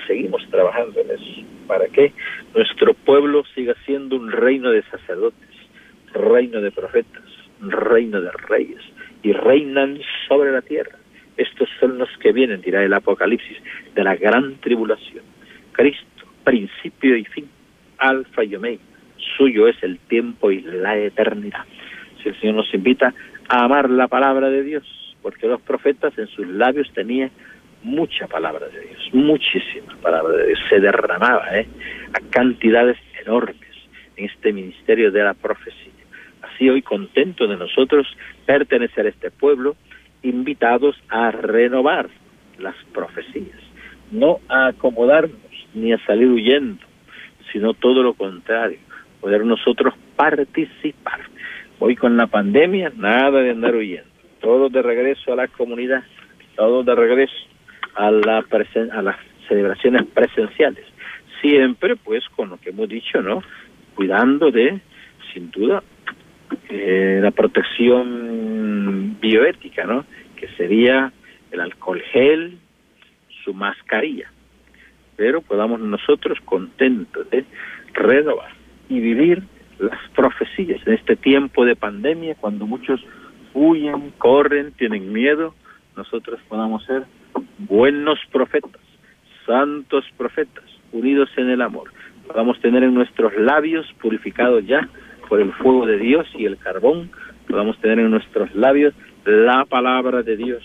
Seguimos 0.07 0.47
trabajando 0.51 1.01
en 1.01 1.11
eso, 1.11 1.47
para 1.67 1.87
que 1.87 2.13
nuestro 2.55 2.95
pueblo 2.95 3.45
siga 3.55 3.75
siendo 3.87 4.17
un 4.17 4.31
reino 4.31 4.71
de 4.71 4.83
sacerdotes, 4.85 5.49
reino 6.13 6.61
de 6.61 6.73
profetas, 6.73 7.23
reino 7.61 8.21
de 8.21 8.31
reyes, 8.49 8.83
y 9.23 9.33
reinan 9.33 10.01
sobre 10.29 10.51
la 10.51 10.63
tierra. 10.63 10.99
Estos 11.37 11.69
son 11.81 11.99
los 11.99 12.11
que 12.19 12.33
vienen, 12.33 12.61
dirá 12.61 12.83
el 12.83 12.93
Apocalipsis, 12.93 13.57
de 13.95 14.05
la 14.05 14.17
gran 14.17 14.57
tribulación. 14.57 15.25
Cristo, 15.73 16.27
principio 16.45 17.17
y 17.17 17.25
fin, 17.25 17.49
alfa 17.99 18.45
y 18.45 18.57
omega. 18.57 18.83
Suyo 19.37 19.69
es 19.69 19.81
el 19.83 19.99
tiempo 19.99 20.51
y 20.51 20.61
la 20.63 20.99
eternidad 20.99 21.65
el 22.29 22.41
Señor 22.41 22.57
nos 22.57 22.75
invita 22.75 23.15
a 23.49 23.65
amar 23.65 23.91
la 23.91 24.09
palabra 24.09 24.51
de 24.51 24.63
Dios, 24.63 24.85
porque 25.23 25.47
los 25.47 25.61
profetas 25.61 26.17
en 26.19 26.27
sus 26.29 26.47
labios 26.47 26.91
tenían 26.95 27.31
mucha 27.83 28.27
palabra 28.27 28.69
de 28.69 28.81
Dios, 28.81 29.11
muchísima 29.13 29.97
palabra 30.01 30.37
de 30.37 30.47
Dios, 30.49 30.61
se 30.69 30.81
derramaba 30.81 31.59
¿eh? 31.59 31.67
a 32.15 32.31
cantidades 32.31 32.97
enormes 33.21 33.57
en 34.17 34.27
este 34.27 34.53
ministerio 34.53 35.11
de 35.11 35.23
la 35.23 35.35
profecía. 35.35 35.93
Así 36.43 36.69
hoy 36.69 36.83
contento 36.83 37.47
de 37.47 37.57
nosotros 37.57 38.07
pertenecer 38.47 39.07
a 39.07 39.11
este 39.11 39.31
pueblo, 39.31 39.77
invitados 40.23 40.97
a 41.09 41.31
renovar 41.31 42.09
las 42.59 42.77
profecías, 42.93 43.59
no 44.11 44.39
a 44.49 44.69
acomodarnos 44.69 45.37
ni 45.75 45.93
a 45.93 45.99
salir 46.07 46.29
huyendo, 46.29 46.85
sino 47.53 47.75
todo 47.75 48.03
lo 48.03 48.15
contrario, 48.15 48.79
poder 49.21 49.45
nosotros 49.45 49.95
participar 50.17 51.32
Hoy 51.85 51.97
con 51.97 52.17
la 52.17 52.29
pandemia, 52.29 52.93
nada 52.97 53.43
de 53.43 53.51
andar 53.51 53.75
huyendo. 53.75 54.09
Todos 54.41 54.71
de 54.71 54.83
regreso 54.83 55.33
a 55.33 55.37
la 55.37 55.49
comunidad, 55.49 56.05
todos 56.55 56.87
de 56.87 56.95
regreso 56.95 57.35
a, 57.97 58.09
la 58.09 58.39
a 58.39 59.03
las 59.03 59.17
celebraciones 59.49 60.07
presenciales. 60.15 60.85
Siempre, 61.41 61.97
pues, 61.97 62.23
con 62.37 62.51
lo 62.51 62.59
que 62.59 62.71
hemos 62.71 62.89
dicho, 62.89 63.21
¿no? 63.21 63.43
Cuidando 63.97 64.53
de, 64.53 64.81
sin 65.35 65.51
duda, 65.51 65.83
eh, 66.69 67.19
la 67.21 67.33
protección 67.33 69.17
bioética, 69.21 69.83
¿no? 69.83 70.05
Que 70.37 70.47
sería 70.57 71.13
el 71.51 71.61
alcohol 71.61 72.01
gel, 72.13 72.59
su 73.43 73.55
mascarilla. 73.55 74.31
Pero 75.17 75.41
podamos 75.41 75.81
nosotros 75.81 76.39
contentos 76.45 77.29
de 77.31 77.45
renovar 77.93 78.53
y 78.89 79.01
vivir 79.01 79.43
las 79.79 79.99
profecías 80.15 80.81
en 80.87 80.95
este 80.95 81.17
tiempo 81.17 81.65
de 81.65 81.77
pandemia, 81.77 82.35
cuando 82.37 82.67
muchos 82.67 83.01
huyen, 83.55 84.13
corren, 84.19 84.73
tienen 84.73 85.13
miedo, 85.13 85.55
nosotros 85.97 86.41
podamos 86.49 86.85
ser 86.85 87.05
buenos 87.59 88.19
profetas, 88.31 88.81
santos 89.47 90.05
profetas, 90.17 90.65
unidos 90.93 91.29
en 91.37 91.51
el 91.51 91.63
amor. 91.63 91.93
Podamos 92.27 92.61
tener 92.61 92.83
en 92.83 92.95
nuestros 92.95 93.35
labios, 93.37 93.87
purificados 94.01 94.65
ya 94.67 94.89
por 95.29 95.41
el 95.41 95.53
fuego 95.53 95.87
de 95.87 95.99
Dios 95.99 96.27
y 96.35 96.45
el 96.47 96.59
carbón, 96.59 97.11
podamos 97.49 97.79
tener 97.81 97.99
en 97.99 98.11
nuestros 98.11 98.55
labios 98.55 98.95
la 99.25 99.65
palabra 99.65 100.23
de 100.23 100.37
Dios, 100.37 100.63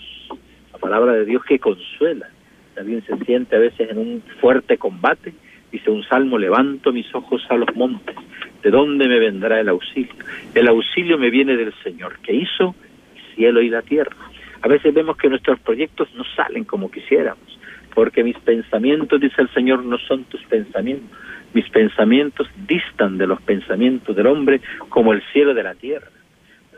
la 0.72 0.78
palabra 0.78 1.12
de 1.12 1.24
Dios 1.24 1.44
que 1.44 1.58
consuela. 1.58 2.28
También 2.74 3.04
se 3.06 3.16
siente 3.24 3.56
a 3.56 3.58
veces 3.58 3.90
en 3.90 3.98
un 3.98 4.22
fuerte 4.40 4.78
combate, 4.78 5.32
dice 5.72 5.90
un 5.90 6.02
salmo, 6.04 6.38
levanto 6.38 6.92
mis 6.92 7.12
ojos 7.14 7.44
a 7.48 7.56
los 7.56 7.74
montes, 7.74 8.16
¿de 8.62 8.70
dónde 8.70 9.08
me 9.08 9.18
vendrá 9.18 9.60
el 9.60 9.68
auxilio? 9.68 10.14
El 10.54 10.68
auxilio 10.68 11.18
me 11.18 11.30
viene 11.30 11.56
del 11.56 11.72
Señor, 11.82 12.18
que 12.20 12.34
hizo 12.34 12.74
el 13.14 13.34
cielo 13.34 13.60
y 13.60 13.68
la 13.68 13.82
tierra. 13.82 14.16
A 14.62 14.68
veces 14.68 14.92
vemos 14.92 15.16
que 15.16 15.28
nuestros 15.28 15.60
proyectos 15.60 16.08
no 16.14 16.24
salen 16.36 16.64
como 16.64 16.90
quisiéramos, 16.90 17.58
porque 17.94 18.24
mis 18.24 18.38
pensamientos, 18.38 19.20
dice 19.20 19.42
el 19.42 19.50
Señor, 19.50 19.84
no 19.84 19.98
son 19.98 20.24
tus 20.24 20.42
pensamientos. 20.44 21.16
Mis 21.54 21.68
pensamientos 21.70 22.46
distan 22.66 23.16
de 23.16 23.26
los 23.26 23.40
pensamientos 23.40 24.14
del 24.14 24.26
hombre 24.26 24.60
como 24.88 25.12
el 25.12 25.22
cielo 25.32 25.54
de 25.54 25.62
la 25.62 25.74
tierra. 25.74 26.08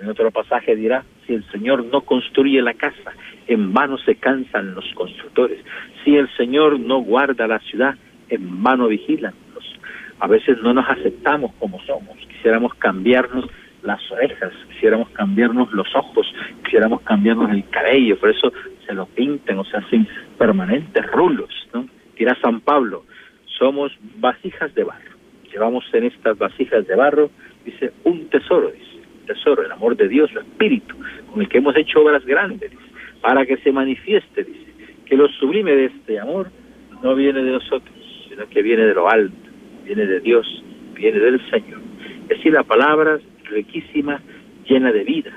En 0.00 0.08
otro 0.08 0.30
pasaje 0.30 0.76
dirá, 0.76 1.04
si 1.26 1.34
el 1.34 1.44
Señor 1.50 1.84
no 1.84 2.02
construye 2.02 2.62
la 2.62 2.74
casa, 2.74 3.12
en 3.46 3.72
vano 3.72 3.98
se 3.98 4.14
cansan 4.14 4.74
los 4.74 4.84
constructores. 4.94 5.58
Si 6.04 6.16
el 6.16 6.28
Señor 6.36 6.80
no 6.80 7.00
guarda 7.00 7.46
la 7.46 7.58
ciudad, 7.58 7.96
en 8.30 8.62
vano 8.62 8.88
vigilan. 8.88 9.34
A 10.20 10.26
veces 10.26 10.58
no 10.62 10.74
nos 10.74 10.88
aceptamos 10.88 11.52
como 11.58 11.80
somos, 11.84 12.16
quisiéramos 12.28 12.74
cambiarnos 12.74 13.46
las 13.82 14.00
orejas, 14.10 14.52
quisiéramos 14.68 15.08
cambiarnos 15.10 15.72
los 15.72 15.88
ojos, 15.94 16.26
quisiéramos 16.62 17.00
cambiarnos 17.02 17.50
el 17.50 17.66
cabello, 17.70 18.18
por 18.18 18.30
eso 18.30 18.52
se 18.86 18.92
lo 18.92 19.06
pintan 19.06 19.58
o 19.58 19.64
se 19.64 19.78
hacen 19.78 20.06
permanentes 20.36 21.10
rulos, 21.10 21.48
¿no? 21.72 21.86
Dirá 22.18 22.36
San 22.42 22.60
Pablo, 22.60 23.04
somos 23.58 23.92
vasijas 24.16 24.74
de 24.74 24.84
barro. 24.84 25.10
Llevamos 25.50 25.84
en 25.94 26.04
estas 26.04 26.36
vasijas 26.36 26.86
de 26.86 26.94
barro, 26.94 27.30
dice, 27.64 27.92
un 28.04 28.28
tesoro, 28.28 28.70
dice, 28.70 29.00
tesoro, 29.26 29.64
el 29.64 29.72
amor 29.72 29.96
de 29.96 30.08
Dios, 30.08 30.30
el 30.32 30.38
espíritu, 30.38 30.94
con 31.30 31.40
el 31.40 31.48
que 31.48 31.58
hemos 31.58 31.76
hecho 31.76 32.00
obras 32.00 32.24
grandes, 32.26 32.70
dice, 32.70 32.82
para 33.22 33.46
que 33.46 33.56
se 33.58 33.72
manifieste, 33.72 34.44
dice, 34.44 34.66
que 35.06 35.16
lo 35.16 35.28
sublime 35.28 35.72
de 35.72 35.86
este 35.86 36.20
amor 36.20 36.50
no 37.02 37.14
viene 37.14 37.42
de 37.42 37.52
nosotros, 37.52 37.99
sino 38.40 38.48
que 38.48 38.62
viene 38.62 38.86
de 38.86 38.94
lo 38.94 39.08
alto, 39.10 39.36
viene 39.84 40.06
de 40.06 40.20
Dios, 40.20 40.46
viene 40.94 41.18
del 41.18 41.40
Señor. 41.50 41.80
Es 42.22 42.38
decir, 42.38 42.52
la 42.52 42.62
palabra 42.62 43.18
riquísima, 43.44 44.20
llena 44.66 44.92
de 44.92 45.04
vida, 45.04 45.32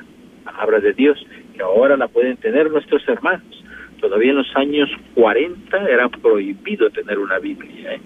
palabra 0.46 0.80
de 0.80 0.94
Dios, 0.94 1.26
que 1.54 1.62
ahora 1.62 1.98
la 1.98 2.08
pueden 2.08 2.38
tener 2.38 2.72
nuestros 2.72 3.06
hermanos. 3.10 3.64
Todavía 4.00 4.32
en 4.32 4.38
los 4.38 4.56
años 4.56 4.90
40 5.16 5.90
era 5.90 6.08
prohibido 6.08 6.90
tener 6.92 7.20
una 7.20 7.40
Biblia. 7.40 7.96
¿eh? 7.96 8.02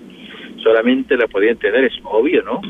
Solamente 0.63 1.15
la 1.15 1.27
podían 1.27 1.57
tener, 1.57 1.85
es 1.85 1.93
obvio, 2.03 2.41
¿no? 2.43 2.61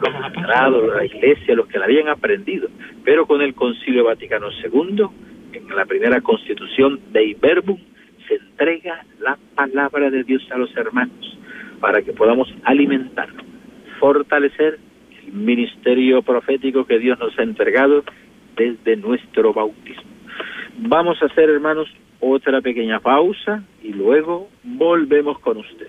Los 0.00 0.12
sagrados, 0.34 0.96
la 0.96 1.04
iglesia, 1.04 1.54
los 1.54 1.66
que 1.66 1.78
la 1.78 1.84
habían 1.84 2.08
aprendido. 2.08 2.68
Pero 3.04 3.26
con 3.26 3.42
el 3.42 3.54
Concilio 3.54 4.04
Vaticano 4.04 4.48
II, 4.50 5.04
en 5.52 5.76
la 5.76 5.84
primera 5.84 6.20
constitución 6.20 7.00
de 7.12 7.26
Iberbum, 7.26 7.78
se 8.30 8.36
entrega 8.36 9.04
la 9.18 9.36
palabra 9.56 10.10
de 10.10 10.22
Dios 10.22 10.46
a 10.52 10.58
los 10.58 10.74
hermanos 10.76 11.38
para 11.80 12.02
que 12.02 12.12
podamos 12.12 12.48
alimentar, 12.64 13.28
fortalecer 13.98 14.78
el 15.26 15.32
ministerio 15.32 16.22
profético 16.22 16.84
que 16.84 16.98
Dios 16.98 17.18
nos 17.18 17.36
ha 17.38 17.42
entregado 17.42 18.04
desde 18.56 18.96
nuestro 18.96 19.52
bautismo. 19.52 20.02
Vamos 20.78 21.20
a 21.22 21.26
hacer, 21.26 21.50
hermanos, 21.50 21.88
otra 22.20 22.60
pequeña 22.60 23.00
pausa 23.00 23.64
y 23.82 23.92
luego 23.92 24.48
volvemos 24.62 25.38
con 25.40 25.58
usted. 25.58 25.88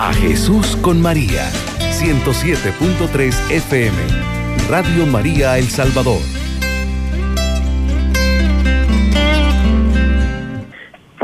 A 0.00 0.12
Jesús 0.14 0.76
con 0.82 1.00
María, 1.00 1.44
107.3 1.92 3.50
FM, 3.50 4.68
Radio 4.68 5.06
María 5.06 5.58
El 5.58 5.64
Salvador. 5.64 6.41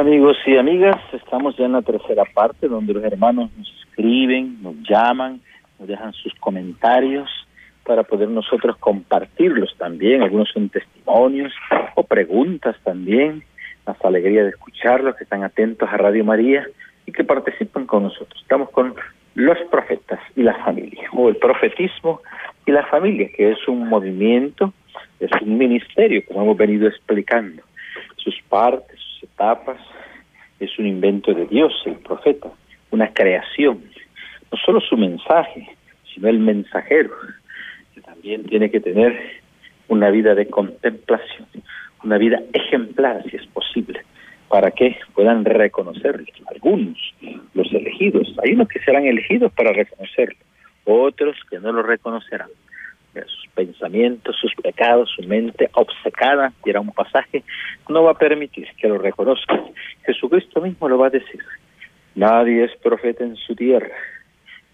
Amigos 0.09 0.39
y 0.47 0.57
amigas, 0.57 0.97
estamos 1.13 1.55
ya 1.59 1.67
en 1.67 1.73
la 1.73 1.83
tercera 1.83 2.25
parte 2.25 2.67
donde 2.67 2.95
los 2.95 3.05
hermanos 3.05 3.51
nos 3.59 3.71
escriben, 3.83 4.57
nos 4.63 4.75
llaman, 4.89 5.43
nos 5.79 5.87
dejan 5.87 6.15
sus 6.15 6.33
comentarios 6.37 7.29
para 7.85 8.05
poder 8.05 8.31
nosotros 8.31 8.79
compartirlos 8.79 9.77
también. 9.77 10.23
Algunos 10.23 10.49
son 10.49 10.71
testimonios 10.71 11.53
o 11.95 12.05
preguntas 12.05 12.75
también. 12.85 13.45
Nos 13.87 14.03
alegría 14.03 14.45
de 14.45 14.49
escucharlos, 14.49 15.15
que 15.15 15.25
están 15.25 15.45
atentos 15.45 15.87
a 15.93 15.99
Radio 15.99 16.25
María 16.25 16.67
y 17.05 17.13
que 17.13 17.23
participan 17.23 17.85
con 17.85 18.05
nosotros. 18.05 18.41
Estamos 18.41 18.71
con 18.71 18.95
los 19.35 19.59
profetas 19.71 20.21
y 20.35 20.43
la 20.43 20.55
familia, 20.65 21.07
o 21.13 21.29
el 21.29 21.37
profetismo 21.37 22.23
y 22.65 22.73
la 22.73 22.87
familia, 22.87 23.29
que 23.37 23.53
es 23.53 23.69
un 23.69 23.87
movimiento, 23.91 24.73
es 25.21 25.31
un 25.43 25.59
ministerio, 25.59 26.25
como 26.27 26.45
hemos 26.45 26.57
venido 26.57 26.89
explicando. 26.89 27.63
Sus 28.17 28.41
partes, 28.49 28.99
etapas, 29.23 29.77
es 30.61 30.79
un 30.79 30.87
invento 30.87 31.33
de 31.33 31.47
Dios, 31.47 31.73
el 31.87 31.97
profeta, 31.97 32.49
una 32.91 33.13
creación. 33.13 33.83
No 34.51 34.59
solo 34.65 34.81
su 34.81 34.97
mensaje, 34.97 35.69
sino 36.13 36.29
el 36.29 36.39
mensajero, 36.39 37.11
que 37.95 38.01
también 38.01 38.45
tiene 38.45 38.71
que 38.71 38.81
tener 38.81 39.41
una 39.89 40.11
vida 40.11 40.35
de 40.35 40.49
contemplación, 40.49 41.47
una 42.05 42.19
vida 42.19 42.41
ejemplar, 42.53 43.23
si 43.31 43.37
es 43.37 43.47
posible, 43.47 44.01
para 44.49 44.71
que 44.71 44.97
puedan 45.15 45.45
reconocerlo. 45.45 46.27
Algunos, 46.51 46.99
los 47.55 47.73
elegidos, 47.73 48.35
hay 48.43 48.55
unos 48.55 48.69
que 48.69 48.81
serán 48.81 49.05
elegidos 49.05 49.53
para 49.53 49.73
reconocerlo, 49.73 50.39
otros 50.85 51.37
que 51.51 51.59
no 51.61 51.73
lo 51.73 51.83
reconocerán 51.83 52.49
sus 53.27 53.49
pensamientos, 53.55 54.37
sus 54.41 54.55
pecados, 54.55 55.11
su 55.15 55.23
mente 55.23 55.71
obcecada, 55.75 56.53
y 56.65 56.71
era 56.71 56.81
un 56.81 56.93
pasaje, 56.93 57.43
no 57.89 58.05
va 58.05 58.13
a 58.13 58.19
permitir 58.19 58.69
que 58.77 58.89
lo 58.89 58.99
reconozcan. 58.99 59.65
Jesucristo 60.05 60.61
mismo 60.61 60.89
lo 60.89 60.99
va 60.99 61.09
a 61.09 61.11
decir. 61.11 61.41
Nadie 62.15 62.65
es 62.65 62.77
profeta 62.77 63.25
en 63.25 63.37
su 63.37 63.55
tierra. 63.55 63.95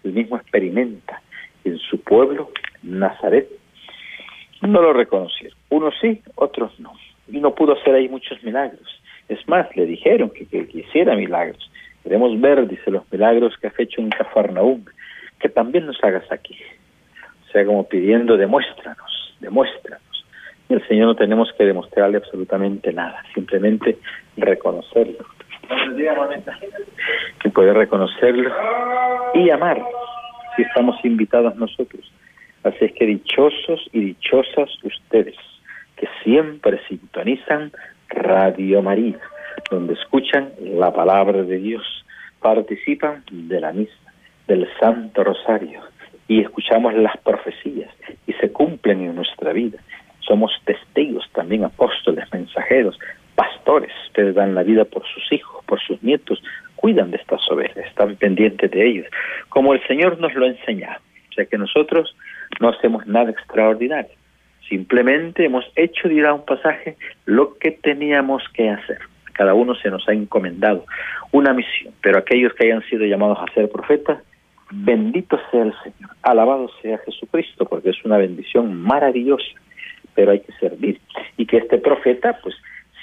Él 0.03 0.13
mismo 0.13 0.37
experimenta 0.37 1.21
en 1.63 1.77
su 1.77 2.01
pueblo, 2.01 2.51
Nazaret. 2.83 3.47
No 4.61 4.81
lo 4.81 4.93
reconocieron. 4.93 5.57
Unos 5.69 5.93
sí, 6.01 6.21
otros 6.35 6.79
no. 6.79 6.93
Y 7.27 7.39
no 7.39 7.53
pudo 7.55 7.73
hacer 7.73 7.95
ahí 7.95 8.07
muchos 8.07 8.41
milagros. 8.43 9.01
Es 9.29 9.47
más, 9.47 9.67
le 9.75 9.85
dijeron 9.85 10.29
que, 10.29 10.45
que, 10.45 10.67
hiciera 10.73 11.15
milagros. 11.15 11.71
Queremos 12.03 12.39
ver, 12.39 12.67
dice, 12.67 12.91
los 12.91 13.03
milagros 13.11 13.57
que 13.57 13.67
has 13.67 13.79
hecho 13.79 14.01
en 14.01 14.09
Cafarnaúm, 14.09 14.85
que 15.39 15.49
también 15.49 15.87
los 15.87 16.03
hagas 16.03 16.31
aquí 16.31 16.55
sea, 17.55 17.65
como 17.65 17.87
pidiendo, 17.87 18.35
demuéstranos, 18.35 19.35
demuéstranos. 19.39 20.25
Y 20.67 20.73
el 20.73 20.87
Señor 20.87 21.07
no 21.07 21.15
tenemos 21.15 21.49
que 21.57 21.65
demostrarle 21.65 22.17
absolutamente 22.17 22.91
nada, 22.91 23.23
simplemente 23.33 23.97
reconocerlo. 24.35 25.25
Que 27.41 27.49
puede 27.49 27.73
reconocerlo 27.73 28.51
y 29.33 29.49
amar, 29.49 29.81
si 30.55 30.63
estamos 30.63 30.97
invitados 31.05 31.55
nosotros. 31.55 32.11
Así 32.63 32.85
es 32.85 32.91
que 32.93 33.05
dichosos 33.05 33.87
y 33.93 33.99
dichosas 34.01 34.69
ustedes, 34.83 35.35
que 35.95 36.07
siempre 36.23 36.81
sintonizan 36.89 37.71
Radio 38.09 38.81
María, 38.81 39.19
donde 39.71 39.93
escuchan 39.93 40.51
la 40.59 40.91
palabra 40.91 41.43
de 41.43 41.57
Dios, 41.57 42.05
participan 42.41 43.23
de 43.31 43.61
la 43.61 43.71
misa, 43.71 43.93
del 44.47 44.67
Santo 44.79 45.23
Rosario, 45.23 45.81
y 46.27 46.41
escuchamos 46.41 46.93
las 46.95 47.17
profecías 47.17 47.91
y 48.27 48.33
se 48.33 48.51
cumplen 48.51 49.01
en 49.01 49.15
nuestra 49.15 49.53
vida. 49.53 49.79
Somos 50.19 50.51
testigos 50.65 51.29
también, 51.33 51.63
apóstoles, 51.63 52.25
mensajeros, 52.33 52.97
pastores. 53.35 53.91
Ustedes 54.07 54.33
dan 54.33 54.55
la 54.55 54.63
vida 54.63 54.85
por 54.85 55.03
sus 55.07 55.31
hijos, 55.31 55.63
por 55.65 55.79
sus 55.81 56.01
nietos, 56.01 56.41
cuidan 56.75 57.11
de 57.11 57.17
estas 57.17 57.41
ovejas, 57.51 57.77
están 57.77 58.15
pendientes 58.15 58.71
de 58.71 58.87
ellos, 58.87 59.07
como 59.49 59.73
el 59.73 59.85
Señor 59.87 60.19
nos 60.19 60.33
lo 60.33 60.45
ha 60.45 60.49
enseñado. 60.49 60.99
O 61.29 61.33
sea 61.33 61.45
que 61.45 61.57
nosotros 61.57 62.15
no 62.59 62.69
hacemos 62.69 63.05
nada 63.05 63.29
extraordinario. 63.29 64.11
Simplemente 64.67 65.45
hemos 65.45 65.65
hecho, 65.75 66.07
dirá 66.07 66.33
un 66.33 66.45
pasaje, 66.45 66.97
lo 67.25 67.57
que 67.57 67.71
teníamos 67.71 68.43
que 68.53 68.69
hacer. 68.69 68.99
cada 69.33 69.53
uno 69.53 69.75
se 69.75 69.89
nos 69.89 70.07
ha 70.07 70.13
encomendado 70.13 70.85
una 71.31 71.53
misión, 71.53 71.93
pero 72.01 72.17
aquellos 72.17 72.53
que 72.53 72.67
hayan 72.67 72.81
sido 72.83 73.05
llamados 73.05 73.37
a 73.39 73.53
ser 73.53 73.69
profetas, 73.69 74.19
bendito 74.71 75.39
sea 75.51 75.63
el 75.63 75.73
Señor, 75.83 76.11
alabado 76.21 76.69
sea 76.81 76.97
Jesucristo, 76.99 77.65
porque 77.65 77.89
es 77.89 78.05
una 78.05 78.17
bendición 78.17 78.73
maravillosa, 78.81 79.59
pero 80.13 80.31
hay 80.31 80.39
que 80.39 80.53
servir. 80.53 80.99
Y 81.37 81.45
que 81.45 81.57
este 81.57 81.77
profeta, 81.77 82.39
pues, 82.41 82.55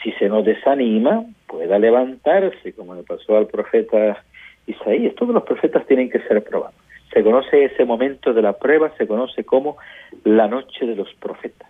si 0.03 0.12
se 0.12 0.29
nos 0.29 0.44
desanima, 0.44 1.25
pueda 1.46 1.79
levantarse, 1.79 2.72
como 2.72 2.94
le 2.94 3.03
pasó 3.03 3.37
al 3.37 3.46
profeta 3.46 4.22
Isaías. 4.66 5.14
Todos 5.14 5.35
los 5.35 5.44
profetas 5.44 5.87
tienen 5.87 6.11
que 6.11 6.20
ser 6.20 6.42
probados. 6.42 6.75
Se 7.12 7.22
conoce 7.22 7.64
ese 7.64 7.85
momento 7.85 8.33
de 8.33 8.42
la 8.42 8.55
prueba, 8.55 8.90
se 8.96 9.07
conoce 9.07 9.44
como 9.44 9.77
la 10.25 10.48
noche 10.48 10.87
de 10.87 10.96
los 10.96 11.12
profetas. 11.14 11.68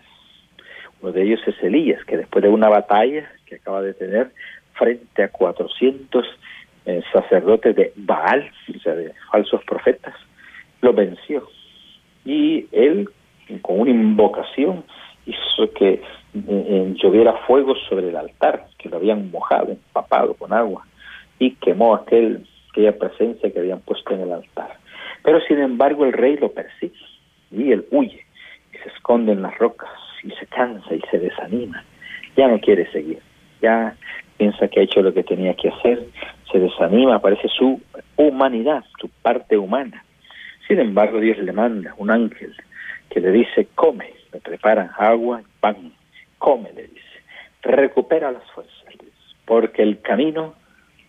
Uno 1.00 1.12
de 1.12 1.22
ellos 1.22 1.40
es 1.46 1.60
Elías, 1.62 2.04
que 2.04 2.16
después 2.16 2.42
de 2.42 2.48
una 2.48 2.68
batalla 2.68 3.28
que 3.46 3.56
acaba 3.56 3.82
de 3.82 3.92
tener 3.92 4.30
frente 4.74 5.22
a 5.22 5.28
400 5.28 6.24
eh, 6.86 7.02
sacerdotes 7.12 7.76
de 7.76 7.92
Baal, 7.96 8.50
o 8.74 8.80
sea, 8.80 8.94
de 8.94 9.12
falsos 9.30 9.62
profetas, 9.64 10.14
lo 10.80 10.92
venció. 10.92 11.48
Y 12.24 12.66
él, 12.72 13.08
con 13.62 13.80
una 13.80 13.90
invocación, 13.90 14.84
hizo 15.26 15.72
que 15.74 15.92
eh, 15.94 16.02
eh, 16.34 16.94
lloviera 17.02 17.34
fuego 17.46 17.74
sobre 17.88 18.08
el 18.08 18.16
altar, 18.16 18.66
que 18.78 18.88
lo 18.88 18.96
habían 18.96 19.30
mojado, 19.30 19.70
empapado 19.70 20.34
con 20.34 20.52
agua, 20.52 20.86
y 21.38 21.52
quemó 21.56 21.94
aquel, 21.94 22.46
aquella 22.70 22.96
presencia 22.98 23.52
que 23.52 23.58
habían 23.58 23.80
puesto 23.80 24.14
en 24.14 24.20
el 24.22 24.32
altar. 24.32 24.78
Pero 25.22 25.40
sin 25.42 25.58
embargo 25.58 26.04
el 26.04 26.12
rey 26.12 26.36
lo 26.36 26.52
persigue 26.52 26.94
y 27.50 27.72
él 27.72 27.86
huye 27.90 28.24
y 28.72 28.78
se 28.78 28.88
esconde 28.88 29.32
en 29.32 29.42
las 29.42 29.56
rocas 29.58 29.90
y 30.24 30.30
se 30.30 30.46
cansa 30.46 30.94
y 30.94 31.00
se 31.10 31.18
desanima. 31.18 31.84
Ya 32.36 32.48
no 32.48 32.58
quiere 32.60 32.90
seguir, 32.92 33.20
ya 33.60 33.94
piensa 34.42 34.66
que 34.66 34.80
ha 34.80 34.82
hecho 34.82 35.02
lo 35.02 35.14
que 35.14 35.22
tenía 35.22 35.54
que 35.54 35.68
hacer, 35.68 36.04
se 36.50 36.58
desanima, 36.58 37.14
aparece 37.14 37.46
su 37.46 37.80
humanidad, 38.16 38.82
su 39.00 39.08
parte 39.08 39.56
humana. 39.56 40.04
Sin 40.66 40.80
embargo, 40.80 41.20
Dios 41.20 41.38
le 41.38 41.52
manda 41.52 41.94
un 41.96 42.10
ángel 42.10 42.52
que 43.08 43.20
le 43.20 43.30
dice, 43.30 43.68
come, 43.76 44.12
le 44.32 44.40
preparan 44.40 44.90
agua 44.98 45.42
y 45.42 45.44
pan, 45.60 45.92
come, 46.38 46.72
le 46.72 46.88
dice, 46.88 47.18
recupera 47.62 48.32
las 48.32 48.42
fuerzas, 48.50 48.74
porque 49.44 49.82
el 49.82 50.00
camino 50.00 50.54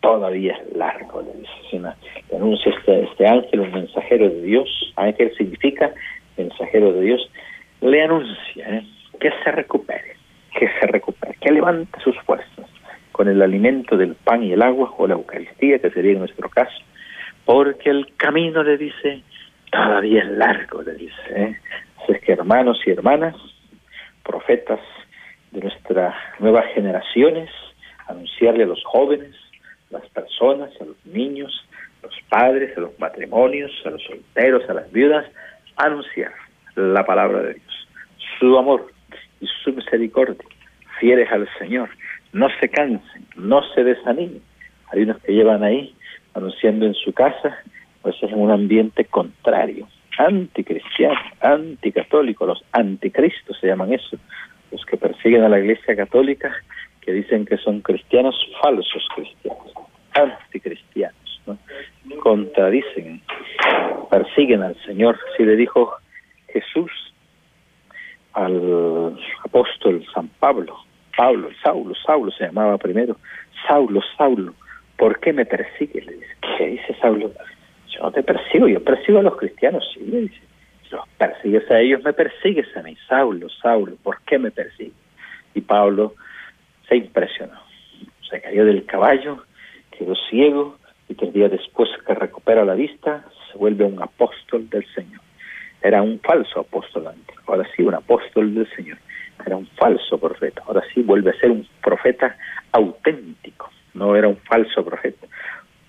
todavía 0.01 0.53
es 0.53 0.77
largo, 0.77 1.23
le 1.23 1.33
dice. 1.33 1.77
Una, 1.77 1.97
anuncia 2.35 2.71
este, 2.71 3.01
este 3.01 3.27
ángel, 3.27 3.61
un 3.61 3.71
mensajero 3.71 4.29
de 4.29 4.43
Dios, 4.43 4.93
ángel 4.95 5.33
significa 5.35 5.91
mensajero 6.37 6.93
de 6.93 7.01
Dios, 7.01 7.31
le 7.81 8.03
anuncia 8.03 8.77
¿eh? 8.77 8.85
que 9.19 9.31
se 9.43 9.51
recupere, 9.51 10.17
que 10.59 10.67
se 10.79 10.85
recupere, 10.85 11.35
que 11.41 11.51
levante 11.51 11.99
sus 12.03 12.15
fuerzas 12.27 12.52
con 13.13 13.29
el 13.29 13.41
alimento 13.41 13.95
del 13.95 14.15
pan 14.15 14.43
y 14.43 14.51
el 14.51 14.61
agua 14.61 14.93
o 14.97 15.07
la 15.07 15.13
Eucaristía, 15.13 15.79
que 15.79 15.91
sería 15.91 16.11
en 16.11 16.19
nuestro 16.19 16.49
caso, 16.49 16.77
porque 17.45 17.89
el 17.89 18.13
camino, 18.17 18.63
le 18.63 18.77
dice, 18.77 19.21
todavía 19.71 20.23
es 20.23 20.31
largo, 20.31 20.81
le 20.81 20.95
dice. 20.95 21.13
¿eh? 21.29 21.55
es 22.09 22.21
que 22.21 22.33
hermanos 22.33 22.81
y 22.85 22.91
hermanas, 22.91 23.35
profetas 24.23 24.79
de 25.51 25.61
nuestras 25.61 26.15
nuevas 26.39 26.65
generaciones, 26.73 27.49
anunciarle 28.07 28.63
a 28.63 28.67
los 28.67 28.83
jóvenes, 28.83 29.35
las 29.91 30.05
personas, 30.09 30.71
a 30.81 30.85
los 30.85 31.05
niños, 31.05 31.65
a 32.01 32.07
los 32.07 32.15
padres, 32.29 32.75
a 32.77 32.81
los 32.81 32.99
matrimonios, 32.99 33.71
a 33.85 33.91
los 33.91 34.03
solteros, 34.03 34.67
a 34.69 34.73
las 34.73 34.91
viudas, 34.91 35.25
anunciar 35.77 36.33
la 36.75 37.05
palabra 37.05 37.43
de 37.43 37.53
Dios, 37.53 37.87
su 38.39 38.57
amor 38.57 38.91
y 39.39 39.47
su 39.63 39.71
misericordia, 39.71 40.43
fieles 40.99 41.31
al 41.31 41.47
Señor, 41.59 41.89
no 42.33 42.47
se 42.59 42.67
cansen, 42.69 43.25
no 43.35 43.61
se 43.73 43.83
desanimen. 43.83 44.41
Hay 44.91 45.03
unos 45.03 45.19
que 45.19 45.31
llevan 45.33 45.63
ahí 45.63 45.95
anunciando 46.33 46.85
en 46.85 46.93
su 46.95 47.13
casa, 47.13 47.57
pues 48.01 48.15
es 48.21 48.31
en 48.31 48.39
un 48.39 48.51
ambiente 48.51 49.05
contrario, 49.05 49.87
anticristiano, 50.17 51.19
anticatólico, 51.41 52.45
los 52.45 52.63
anticristos 52.71 53.57
se 53.59 53.67
llaman 53.67 53.93
eso, 53.93 54.17
los 54.71 54.85
que 54.85 54.97
persiguen 54.97 55.43
a 55.43 55.49
la 55.49 55.59
Iglesia 55.59 55.95
Católica, 55.95 56.51
que 57.01 57.13
dicen 57.13 57.45
que 57.45 57.57
son 57.57 57.81
cristianos 57.81 58.35
falsos 58.61 59.07
cristianos, 59.15 59.71
anticristianos, 60.13 61.41
¿no? 61.45 61.57
contradicen, 62.21 63.21
persiguen 64.09 64.63
al 64.63 64.75
Señor. 64.85 65.19
Si 65.37 65.43
le 65.43 65.55
dijo 65.55 65.93
Jesús 66.47 66.91
al 68.33 69.19
apóstol 69.43 70.05
San 70.13 70.29
Pablo, 70.39 70.77
Pablo, 71.15 71.49
Saulo, 71.63 71.93
Saulo 71.95 72.31
se 72.31 72.45
llamaba 72.45 72.77
primero, 72.77 73.17
Saulo, 73.67 74.01
Saulo, 74.17 74.53
¿por 74.97 75.19
qué 75.19 75.33
me 75.33 75.45
persigues? 75.45 76.05
Le 76.05 76.13
dice, 76.13 76.35
¿qué 76.57 76.67
dice 76.67 76.95
Saulo? 77.01 77.31
Yo 77.89 78.01
no 78.01 78.11
te 78.11 78.23
persigo, 78.23 78.67
yo 78.67 78.83
persigo 78.83 79.19
a 79.19 79.23
los 79.23 79.35
cristianos, 79.37 79.83
sí, 79.93 79.99
le 80.05 80.21
dice. 80.21 80.41
Los 80.91 81.07
persigues 81.17 81.69
a 81.71 81.79
ellos, 81.79 82.03
me 82.03 82.13
persigues 82.13 82.67
a 82.77 82.81
mí, 82.83 82.95
Saulo, 83.07 83.47
Saulo, 83.49 83.95
¿por 84.03 84.21
qué 84.21 84.37
me 84.37 84.51
persigues? 84.51 84.93
Y 85.55 85.61
Pablo 85.61 86.15
se 86.87 86.97
impresionó, 86.97 87.59
se 88.29 88.41
cayó 88.41 88.65
del 88.65 88.85
caballo, 88.85 89.43
quedó 89.91 90.15
ciego 90.29 90.77
y 91.09 91.15
tres 91.15 91.33
días 91.33 91.51
después 91.51 91.89
que 92.05 92.13
recupera 92.13 92.65
la 92.65 92.73
vista, 92.73 93.25
se 93.51 93.57
vuelve 93.57 93.85
un 93.85 94.01
apóstol 94.01 94.69
del 94.69 94.85
Señor. 94.93 95.21
Era 95.81 96.01
un 96.01 96.19
falso 96.19 96.61
apóstol 96.61 97.07
antes, 97.07 97.35
ahora 97.45 97.67
sí 97.75 97.83
un 97.83 97.93
apóstol 97.93 98.53
del 98.53 98.69
Señor. 98.75 98.97
Era 99.45 99.55
un 99.57 99.67
falso 99.67 100.17
profeta, 100.17 100.63
ahora 100.65 100.81
sí 100.93 101.01
vuelve 101.01 101.31
a 101.31 101.39
ser 101.39 101.51
un 101.51 101.67
profeta 101.81 102.35
auténtico, 102.71 103.69
no 103.93 104.15
era 104.15 104.27
un 104.27 104.37
falso 104.37 104.83
profeta. 104.83 105.27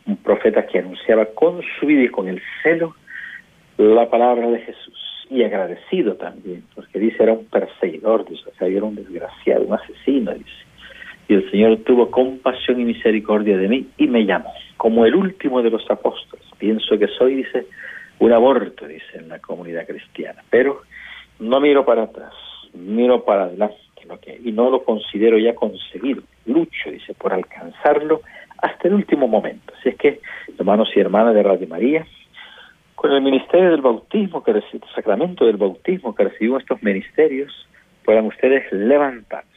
Un 0.06 0.16
profeta 0.18 0.66
que 0.66 0.80
anunciaba 0.80 1.26
con 1.34 1.62
su 1.78 1.86
vida 1.86 2.02
y 2.02 2.08
con 2.08 2.28
el 2.28 2.42
celo 2.62 2.94
la 3.78 4.08
palabra 4.10 4.48
de 4.50 4.60
Jesús. 4.60 5.26
Y 5.30 5.42
agradecido 5.42 6.16
también, 6.16 6.64
porque 6.74 6.98
dice 6.98 7.22
era 7.22 7.32
un 7.32 7.46
perseguidor, 7.46 8.28
dice, 8.28 8.50
o 8.50 8.54
sea, 8.58 8.68
era 8.68 8.84
un 8.84 8.94
desgraciado, 8.94 9.64
un 9.64 9.74
asesino, 9.74 10.34
dice. 10.34 10.50
Y 11.28 11.34
el 11.34 11.50
Señor 11.50 11.78
tuvo 11.78 12.10
compasión 12.10 12.78
y 12.80 12.84
misericordia 12.84 13.56
de 13.56 13.68
mí 13.68 13.88
y 13.96 14.06
me 14.06 14.26
llamó 14.26 14.52
como 14.76 15.06
el 15.06 15.14
último 15.14 15.62
de 15.62 15.70
los 15.70 15.90
apóstoles. 15.90 16.44
Pienso 16.58 16.98
que 16.98 17.08
soy, 17.08 17.36
dice, 17.36 17.66
un 18.18 18.32
aborto, 18.32 18.86
dice, 18.86 19.18
en 19.18 19.30
la 19.30 19.38
comunidad 19.38 19.86
cristiana, 19.86 20.42
pero 20.50 20.82
no 21.38 21.60
miro 21.60 21.84
para 21.86 22.02
atrás, 22.02 22.34
miro 22.74 23.24
para 23.24 23.44
adelante, 23.44 23.76
y 24.44 24.52
no 24.52 24.70
lo 24.70 24.84
considero 24.84 25.38
ya 25.38 25.54
conseguido. 25.54 26.22
Lucho, 26.46 26.90
dice, 26.90 27.14
por 27.14 27.32
alcanzarlo 27.32 28.20
hasta 28.58 28.88
el 28.88 28.94
último 28.94 29.28
momento. 29.28 29.72
Así 29.78 29.90
es 29.90 29.96
que, 29.96 30.20
hermanos 30.58 30.90
y 30.94 31.00
hermanas 31.00 31.34
de 31.34 31.42
Radio 31.42 31.66
María, 31.68 32.06
con 32.94 33.12
el 33.12 33.22
ministerio 33.22 33.70
del 33.70 33.80
bautismo, 33.80 34.42
que 34.42 34.52
el 34.52 34.62
sacramento 34.94 35.46
del 35.46 35.56
bautismo 35.56 36.14
que 36.14 36.24
recibimos 36.24 36.62
estos 36.62 36.82
ministerios, 36.82 37.52
puedan 38.04 38.26
ustedes 38.26 38.70
levantarse, 38.72 39.48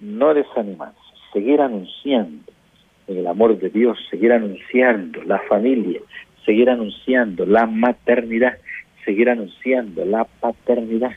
no 0.00 0.34
desanimarse, 0.34 0.98
seguir 1.32 1.60
anunciando 1.60 2.52
el 3.06 3.26
amor 3.26 3.58
de 3.58 3.70
Dios, 3.70 3.98
seguir 4.10 4.32
anunciando 4.32 5.22
la 5.24 5.38
familia, 5.48 6.00
seguir 6.44 6.70
anunciando 6.70 7.46
la 7.46 7.66
maternidad, 7.66 8.58
seguir 9.04 9.30
anunciando 9.30 10.04
la 10.04 10.24
paternidad, 10.24 11.12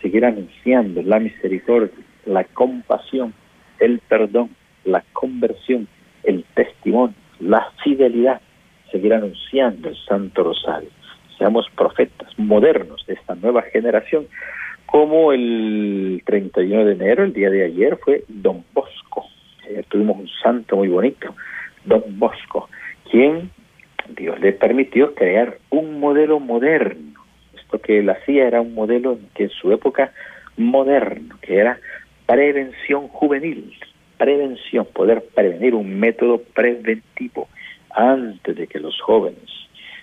seguir 0.00 0.24
anunciando 0.24 1.02
la 1.02 1.18
misericordia, 1.18 1.90
la 2.24 2.44
compasión, 2.44 3.34
el 3.80 4.00
perdón, 4.00 4.50
la 4.84 5.04
conversión, 5.12 5.88
el 6.22 6.44
testimonio, 6.54 7.14
la 7.40 7.70
fidelidad, 7.82 8.40
seguir 8.90 9.14
anunciando 9.14 9.88
el 9.88 9.96
Santo 10.06 10.44
Rosario. 10.44 10.90
Seamos 11.38 11.66
profetas 11.76 12.28
modernos 12.38 13.04
de 13.06 13.14
esta 13.14 13.34
nueva 13.34 13.62
generación, 13.62 14.26
como 14.86 15.32
el 15.32 16.22
31 16.24 16.84
de 16.84 16.92
enero, 16.92 17.24
el 17.24 17.32
día 17.32 17.50
de 17.50 17.64
ayer, 17.64 17.98
fue 18.02 18.24
Don 18.28 18.64
Bosco. 18.72 19.26
Ayer 19.68 19.84
tuvimos 19.86 20.18
un 20.18 20.28
santo 20.42 20.76
muy 20.76 20.88
bonito, 20.88 21.34
Don 21.84 22.02
Bosco, 22.18 22.68
quien 23.10 23.50
Dios 24.16 24.38
le 24.40 24.52
permitió 24.52 25.14
crear 25.14 25.58
un 25.70 26.00
modelo 26.00 26.38
moderno. 26.40 27.15
Esto 27.66 27.80
que 27.80 27.98
él 27.98 28.12
era 28.28 28.60
un 28.60 28.74
modelo 28.74 29.18
que 29.34 29.44
en 29.44 29.50
su 29.50 29.72
época 29.72 30.12
moderno, 30.56 31.36
que 31.42 31.56
era 31.56 31.78
prevención 32.24 33.08
juvenil, 33.08 33.76
prevención, 34.18 34.86
poder 34.86 35.24
prevenir 35.34 35.74
un 35.74 35.98
método 35.98 36.40
preventivo 36.54 37.48
antes 37.90 38.54
de 38.56 38.68
que 38.68 38.78
los 38.78 39.00
jóvenes 39.00 39.50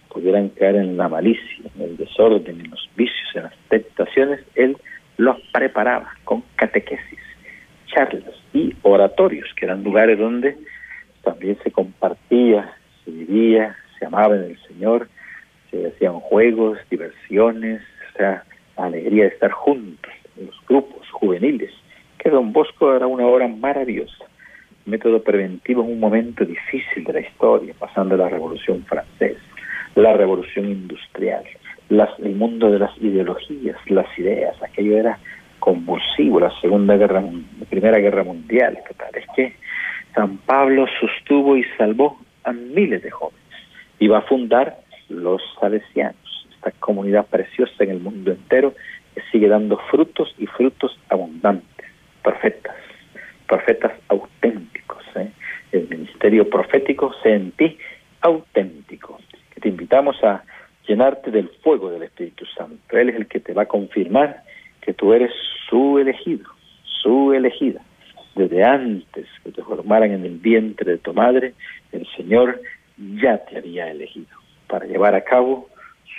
pudieran 0.09 0.49
caer 0.49 0.75
en 0.75 0.97
la 0.97 1.07
malicia, 1.07 1.65
en 1.75 1.81
el 1.81 1.97
desorden, 1.97 2.59
en 2.59 2.69
los 2.69 2.89
vicios, 2.97 3.35
en 3.35 3.43
las 3.43 3.55
tentaciones, 3.69 4.41
él 4.55 4.77
los 5.17 5.39
preparaba 5.53 6.13
con 6.25 6.43
catequesis, 6.55 7.19
charlas 7.87 8.35
y 8.53 8.75
oratorios, 8.81 9.49
que 9.55 9.65
eran 9.65 9.83
lugares 9.83 10.19
donde 10.19 10.57
también 11.23 11.57
se 11.63 11.71
compartía, 11.71 12.73
se 13.05 13.11
vivía, 13.11 13.75
se 13.97 14.05
amaba 14.05 14.35
en 14.35 14.43
el 14.43 14.59
Señor, 14.67 15.07
se 15.73 15.87
hacían 15.87 16.19
juegos, 16.19 16.77
diversiones, 16.89 17.81
o 18.13 18.17
sea, 18.17 18.43
la 18.77 18.85
alegría 18.85 19.23
de 19.23 19.29
estar 19.29 19.51
juntos, 19.51 20.13
los 20.37 20.55
grupos 20.67 21.09
juveniles 21.11 21.71
que 22.19 22.29
Don 22.29 22.53
Bosco 22.53 22.95
era 22.95 23.07
una 23.07 23.25
obra 23.25 23.47
maravillosa. 23.47 24.25
método 24.85 25.23
preventivo 25.23 25.81
en 25.83 25.91
un 25.93 25.99
momento 25.99 26.45
difícil 26.45 27.03
de 27.05 27.13
la 27.13 27.21
historia, 27.21 27.73
pasando 27.79 28.17
la 28.17 28.29
Revolución 28.29 28.83
Francesa, 28.85 29.39
la 29.95 30.13
Revolución 30.13 30.65
Industrial, 30.65 31.43
las, 31.89 32.09
el 32.19 32.35
mundo 32.35 32.69
de 32.69 32.79
las 32.79 32.91
ideologías, 32.97 33.77
las 33.87 34.07
ideas, 34.19 34.61
aquello 34.61 34.97
era 34.97 35.17
convulsivo, 35.59 36.41
la 36.41 36.51
Segunda 36.59 36.97
Guerra, 36.97 37.23
Primera 37.69 37.97
Guerra 37.99 38.23
Mundial, 38.23 38.77
¿qué 38.85 38.93
tal? 38.93 39.15
Es 39.15 39.25
que 39.35 39.55
San 40.13 40.37
Pablo 40.39 40.85
sostuvo 40.99 41.55
y 41.55 41.63
salvó 41.77 42.19
a 42.43 42.51
miles 42.51 43.01
de 43.01 43.09
jóvenes 43.09 43.43
va 44.07 44.19
a 44.19 44.21
fundar 44.21 44.77
los 45.13 45.41
salesianos, 45.59 46.47
esta 46.53 46.71
comunidad 46.79 47.25
preciosa 47.27 47.83
en 47.83 47.91
el 47.91 47.99
mundo 47.99 48.31
entero 48.31 48.73
que 49.13 49.21
sigue 49.31 49.47
dando 49.47 49.77
frutos 49.89 50.33
y 50.37 50.47
frutos 50.47 50.97
abundantes, 51.09 51.87
perfectas, 52.23 52.75
profetas 53.47 53.93
auténticos. 54.07 55.03
¿eh? 55.15 55.29
El 55.71 55.87
ministerio 55.89 56.49
profético 56.49 57.13
sea 57.21 57.35
en 57.35 57.51
ti 57.51 57.77
auténtico. 58.21 59.19
Te 59.61 59.69
invitamos 59.69 60.21
a 60.23 60.43
llenarte 60.87 61.31
del 61.31 61.49
fuego 61.63 61.91
del 61.91 62.03
Espíritu 62.03 62.45
Santo. 62.45 62.97
Él 62.97 63.09
es 63.09 63.15
el 63.15 63.27
que 63.27 63.39
te 63.39 63.53
va 63.53 63.63
a 63.63 63.67
confirmar 63.67 64.43
que 64.81 64.93
tú 64.93 65.13
eres 65.13 65.31
su 65.69 65.99
elegido, 65.99 66.45
su 67.01 67.33
elegida. 67.33 67.81
Desde 68.35 68.63
antes 68.63 69.27
que 69.43 69.51
te 69.51 69.61
formaran 69.61 70.11
en 70.11 70.25
el 70.25 70.37
vientre 70.37 70.93
de 70.93 70.97
tu 70.97 71.13
madre, 71.13 71.53
el 71.91 72.07
Señor 72.17 72.59
ya 72.97 73.37
te 73.45 73.57
había 73.57 73.89
elegido 73.91 74.42
para 74.73 74.87
llevar 74.87 75.13
a 75.13 75.23
cabo 75.23 75.69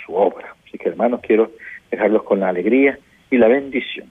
su 0.05 0.15
obra. 0.15 0.55
Así 0.65 0.77
que 0.77 0.87
hermanos, 0.87 1.19
quiero 1.21 1.51
dejarlos 1.91 2.23
con 2.23 2.39
la 2.39 2.47
alegría 2.47 2.97
y 3.29 3.37
la 3.37 3.49
bendición. 3.49 4.09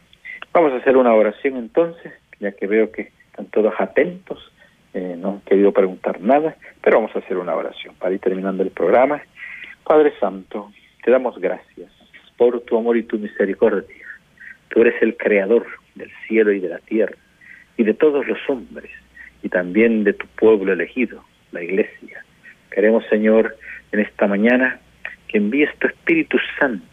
Vamos 0.52 0.74
a 0.74 0.76
hacer 0.76 0.98
una 0.98 1.14
oración 1.14 1.56
entonces, 1.56 2.12
ya 2.40 2.52
que 2.52 2.66
veo 2.66 2.92
que 2.92 3.10
están 3.30 3.46
todos 3.46 3.72
atentos, 3.78 4.52
eh, 4.92 5.16
no 5.18 5.30
han 5.30 5.40
querido 5.40 5.72
preguntar 5.72 6.20
nada, 6.20 6.56
pero 6.82 6.98
vamos 6.98 7.16
a 7.16 7.20
hacer 7.20 7.38
una 7.38 7.54
oración 7.54 7.94
para 7.94 8.12
ir 8.12 8.20
terminando 8.20 8.62
el 8.62 8.68
programa. 8.68 9.22
Padre 9.82 10.12
Santo, 10.20 10.70
te 11.02 11.10
damos 11.10 11.38
gracias 11.38 11.90
por 12.36 12.60
tu 12.60 12.76
amor 12.76 12.98
y 12.98 13.04
tu 13.04 13.18
misericordia. 13.18 14.06
Tú 14.68 14.82
eres 14.82 15.00
el 15.00 15.16
creador 15.16 15.64
del 15.94 16.10
cielo 16.28 16.52
y 16.52 16.60
de 16.60 16.68
la 16.68 16.80
tierra 16.80 17.16
y 17.78 17.84
de 17.84 17.94
todos 17.94 18.26
los 18.26 18.38
hombres 18.46 18.90
y 19.42 19.48
también 19.48 20.04
de 20.04 20.12
tu 20.12 20.26
pueblo 20.36 20.74
elegido, 20.74 21.24
la 21.50 21.62
iglesia. 21.62 22.22
Queremos, 22.74 23.04
Señor, 23.06 23.56
en 23.92 24.00
esta 24.00 24.26
mañana 24.26 24.80
que 25.28 25.38
envíes 25.38 25.70
tu 25.78 25.86
Espíritu 25.86 26.38
Santo 26.58 26.84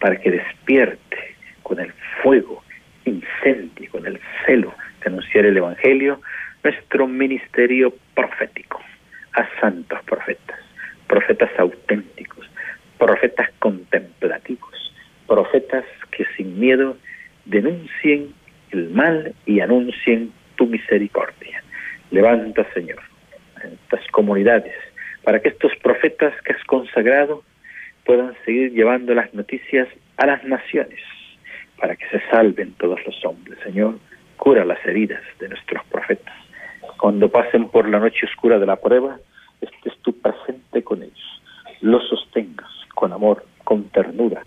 para 0.00 0.16
que 0.16 0.30
despierte 0.30 1.36
con 1.62 1.78
el 1.78 1.92
fuego, 2.22 2.62
incendie, 3.04 3.88
con 3.88 4.06
el 4.06 4.18
celo 4.46 4.72
de 5.02 5.10
anunciar 5.10 5.44
el 5.44 5.58
Evangelio, 5.58 6.18
nuestro 6.64 7.06
ministerio 7.06 7.94
profético 8.14 8.80
a 9.34 9.46
santos 9.60 10.02
profetas, 10.04 10.58
profetas 11.08 11.50
auténticos, 11.58 12.50
profetas 12.96 13.50
contemplativos, 13.58 14.94
profetas 15.26 15.84
que 16.10 16.24
sin 16.38 16.58
miedo 16.58 16.96
denuncien 17.44 18.32
el 18.70 18.88
mal 18.88 19.34
y 19.44 19.60
anuncien 19.60 20.32
tu 20.56 20.66
misericordia. 20.66 21.62
Levanta, 22.10 22.66
Señor, 22.72 23.02
estas 23.62 24.06
comunidades 24.10 24.72
para 25.24 25.40
que 25.40 25.48
estos 25.50 25.72
profetas 25.82 26.34
que 26.42 26.52
has 26.52 26.64
consagrado 26.64 27.42
puedan 28.04 28.34
seguir 28.44 28.72
llevando 28.72 29.14
las 29.14 29.32
noticias 29.34 29.88
a 30.16 30.26
las 30.26 30.44
naciones, 30.44 31.00
para 31.78 31.96
que 31.96 32.06
se 32.08 32.20
salven 32.30 32.72
todos 32.74 32.98
los 33.06 33.24
hombres. 33.24 33.58
Señor, 33.64 33.98
cura 34.36 34.64
las 34.64 34.84
heridas 34.84 35.22
de 35.38 35.48
nuestros 35.48 35.84
profetas. 35.86 36.34
Cuando 36.98 37.28
pasen 37.28 37.68
por 37.68 37.88
la 37.88 37.98
noche 37.98 38.26
oscura 38.26 38.58
de 38.58 38.66
la 38.66 38.76
prueba, 38.76 39.18
estés 39.60 39.96
tú 40.02 40.18
presente 40.18 40.82
con 40.82 41.02
ellos, 41.02 41.42
los 41.80 42.08
sostengas 42.08 42.70
con 42.94 43.12
amor, 43.12 43.44
con 43.64 43.84
ternura, 43.90 44.44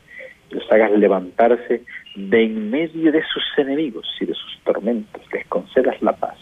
los 0.49 0.71
hagas 0.71 0.91
levantarse 0.91 1.81
de 2.15 2.43
en 2.43 2.69
medio 2.69 3.11
de 3.11 3.23
sus 3.23 3.43
enemigos 3.57 4.07
y 4.19 4.25
de 4.25 4.33
sus 4.33 4.59
tormentos, 4.63 5.21
les 5.33 5.45
concedas 5.47 6.01
la 6.01 6.13
paz. 6.13 6.37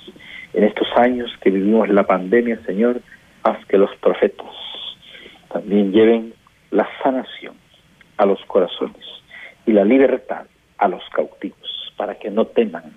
En 0.54 0.64
estos 0.64 0.88
años 0.96 1.32
que 1.42 1.50
vivimos 1.50 1.90
la 1.90 2.04
pandemia, 2.04 2.60
Señor, 2.66 3.02
haz 3.44 3.66
que 3.68 3.78
los 3.78 3.94
profetas 3.98 4.48
también 5.52 5.92
lleven 5.92 6.34
la 6.72 6.88
sanación 7.04 7.56
a 8.18 8.26
los 8.26 8.44
corazones 8.46 9.06
y 9.66 9.72
la 9.72 9.86
libertad 9.86 10.46
a 10.78 10.88
los 10.88 11.04
cautivos, 11.10 11.94
para 11.96 12.16
que 12.16 12.30
no 12.30 12.46
teman, 12.46 12.94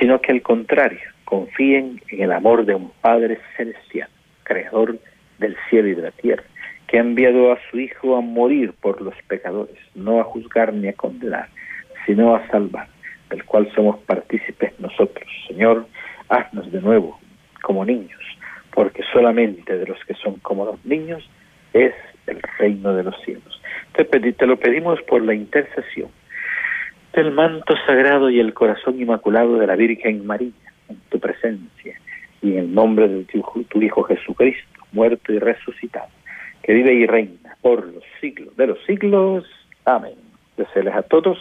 sino 0.00 0.20
que 0.20 0.32
al 0.32 0.42
contrario, 0.42 1.00
confíen 1.24 2.00
en 2.08 2.22
el 2.22 2.32
amor 2.32 2.64
de 2.64 2.74
un 2.74 2.90
Padre 3.00 3.38
celestial, 3.56 4.08
creador 4.42 4.98
del 5.38 5.56
cielo 5.68 5.88
y 5.88 5.94
de 5.94 6.02
la 6.02 6.10
tierra, 6.10 6.44
que 6.86 6.98
ha 6.98 7.00
enviado 7.00 7.52
a 7.52 7.58
su 7.70 7.78
Hijo 7.78 8.16
a 8.16 8.20
morir 8.20 8.72
por 8.80 9.00
los 9.00 9.14
pecadores, 9.28 9.76
no 9.94 10.20
a 10.20 10.24
juzgar 10.24 10.72
ni 10.72 10.88
a 10.88 10.92
condenar, 10.94 11.48
sino 12.06 12.34
a 12.34 12.46
salvar, 12.48 12.88
del 13.30 13.44
cual 13.44 13.70
somos 13.74 13.98
partícipes 14.00 14.78
nosotros. 14.80 15.28
Señor, 15.48 15.86
haznos 16.28 16.70
de 16.70 16.80
nuevo 16.80 17.18
como 17.62 17.84
niños, 17.84 18.20
porque 18.74 19.02
solamente 19.12 19.78
de 19.78 19.86
los 19.86 19.98
que 20.04 20.14
son 20.14 20.34
como 20.40 20.64
los 20.64 20.84
niños 20.84 21.22
es 21.72 21.94
el 22.26 22.40
reino 22.58 22.92
de 22.92 23.04
los 23.04 23.14
cielos. 23.24 23.60
Te, 23.92 24.46
lo 24.46 24.58
pedimos 24.58 25.00
por 25.02 25.22
la 25.22 25.34
intercesión 25.34 26.08
del 27.12 27.30
manto 27.30 27.74
sagrado 27.86 28.28
y 28.28 28.40
el 28.40 28.52
corazón 28.52 29.00
inmaculado 29.00 29.56
de 29.56 29.66
la 29.68 29.76
Virgen 29.76 30.26
María, 30.26 30.50
en 30.88 30.96
tu 31.08 31.20
presencia, 31.20 31.94
y 32.42 32.52
en 32.52 32.58
el 32.58 32.74
nombre 32.74 33.08
de 33.08 33.24
tu, 33.24 33.42
tu 33.68 33.80
Hijo 33.80 34.02
Jesucristo, 34.02 34.80
muerto 34.90 35.32
y 35.32 35.38
resucitado, 35.38 36.08
que 36.62 36.72
vive 36.72 36.92
y 36.94 37.06
reina 37.06 37.56
por 37.62 37.86
los 37.86 38.02
siglos 38.20 38.56
de 38.56 38.66
los 38.66 38.78
siglos. 38.86 39.44
Amén. 39.84 40.14
Desearles 40.56 40.94
a 40.94 41.02
todos 41.02 41.38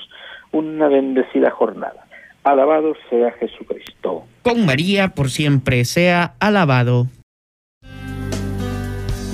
una 0.51 0.87
bendecida 0.87 1.49
jornada. 1.49 2.05
Alabado 2.43 2.93
sea 3.09 3.31
Jesucristo. 3.31 4.25
Con 4.43 4.65
María 4.65 5.09
por 5.09 5.29
siempre 5.29 5.85
sea 5.85 6.35
alabado. 6.39 7.07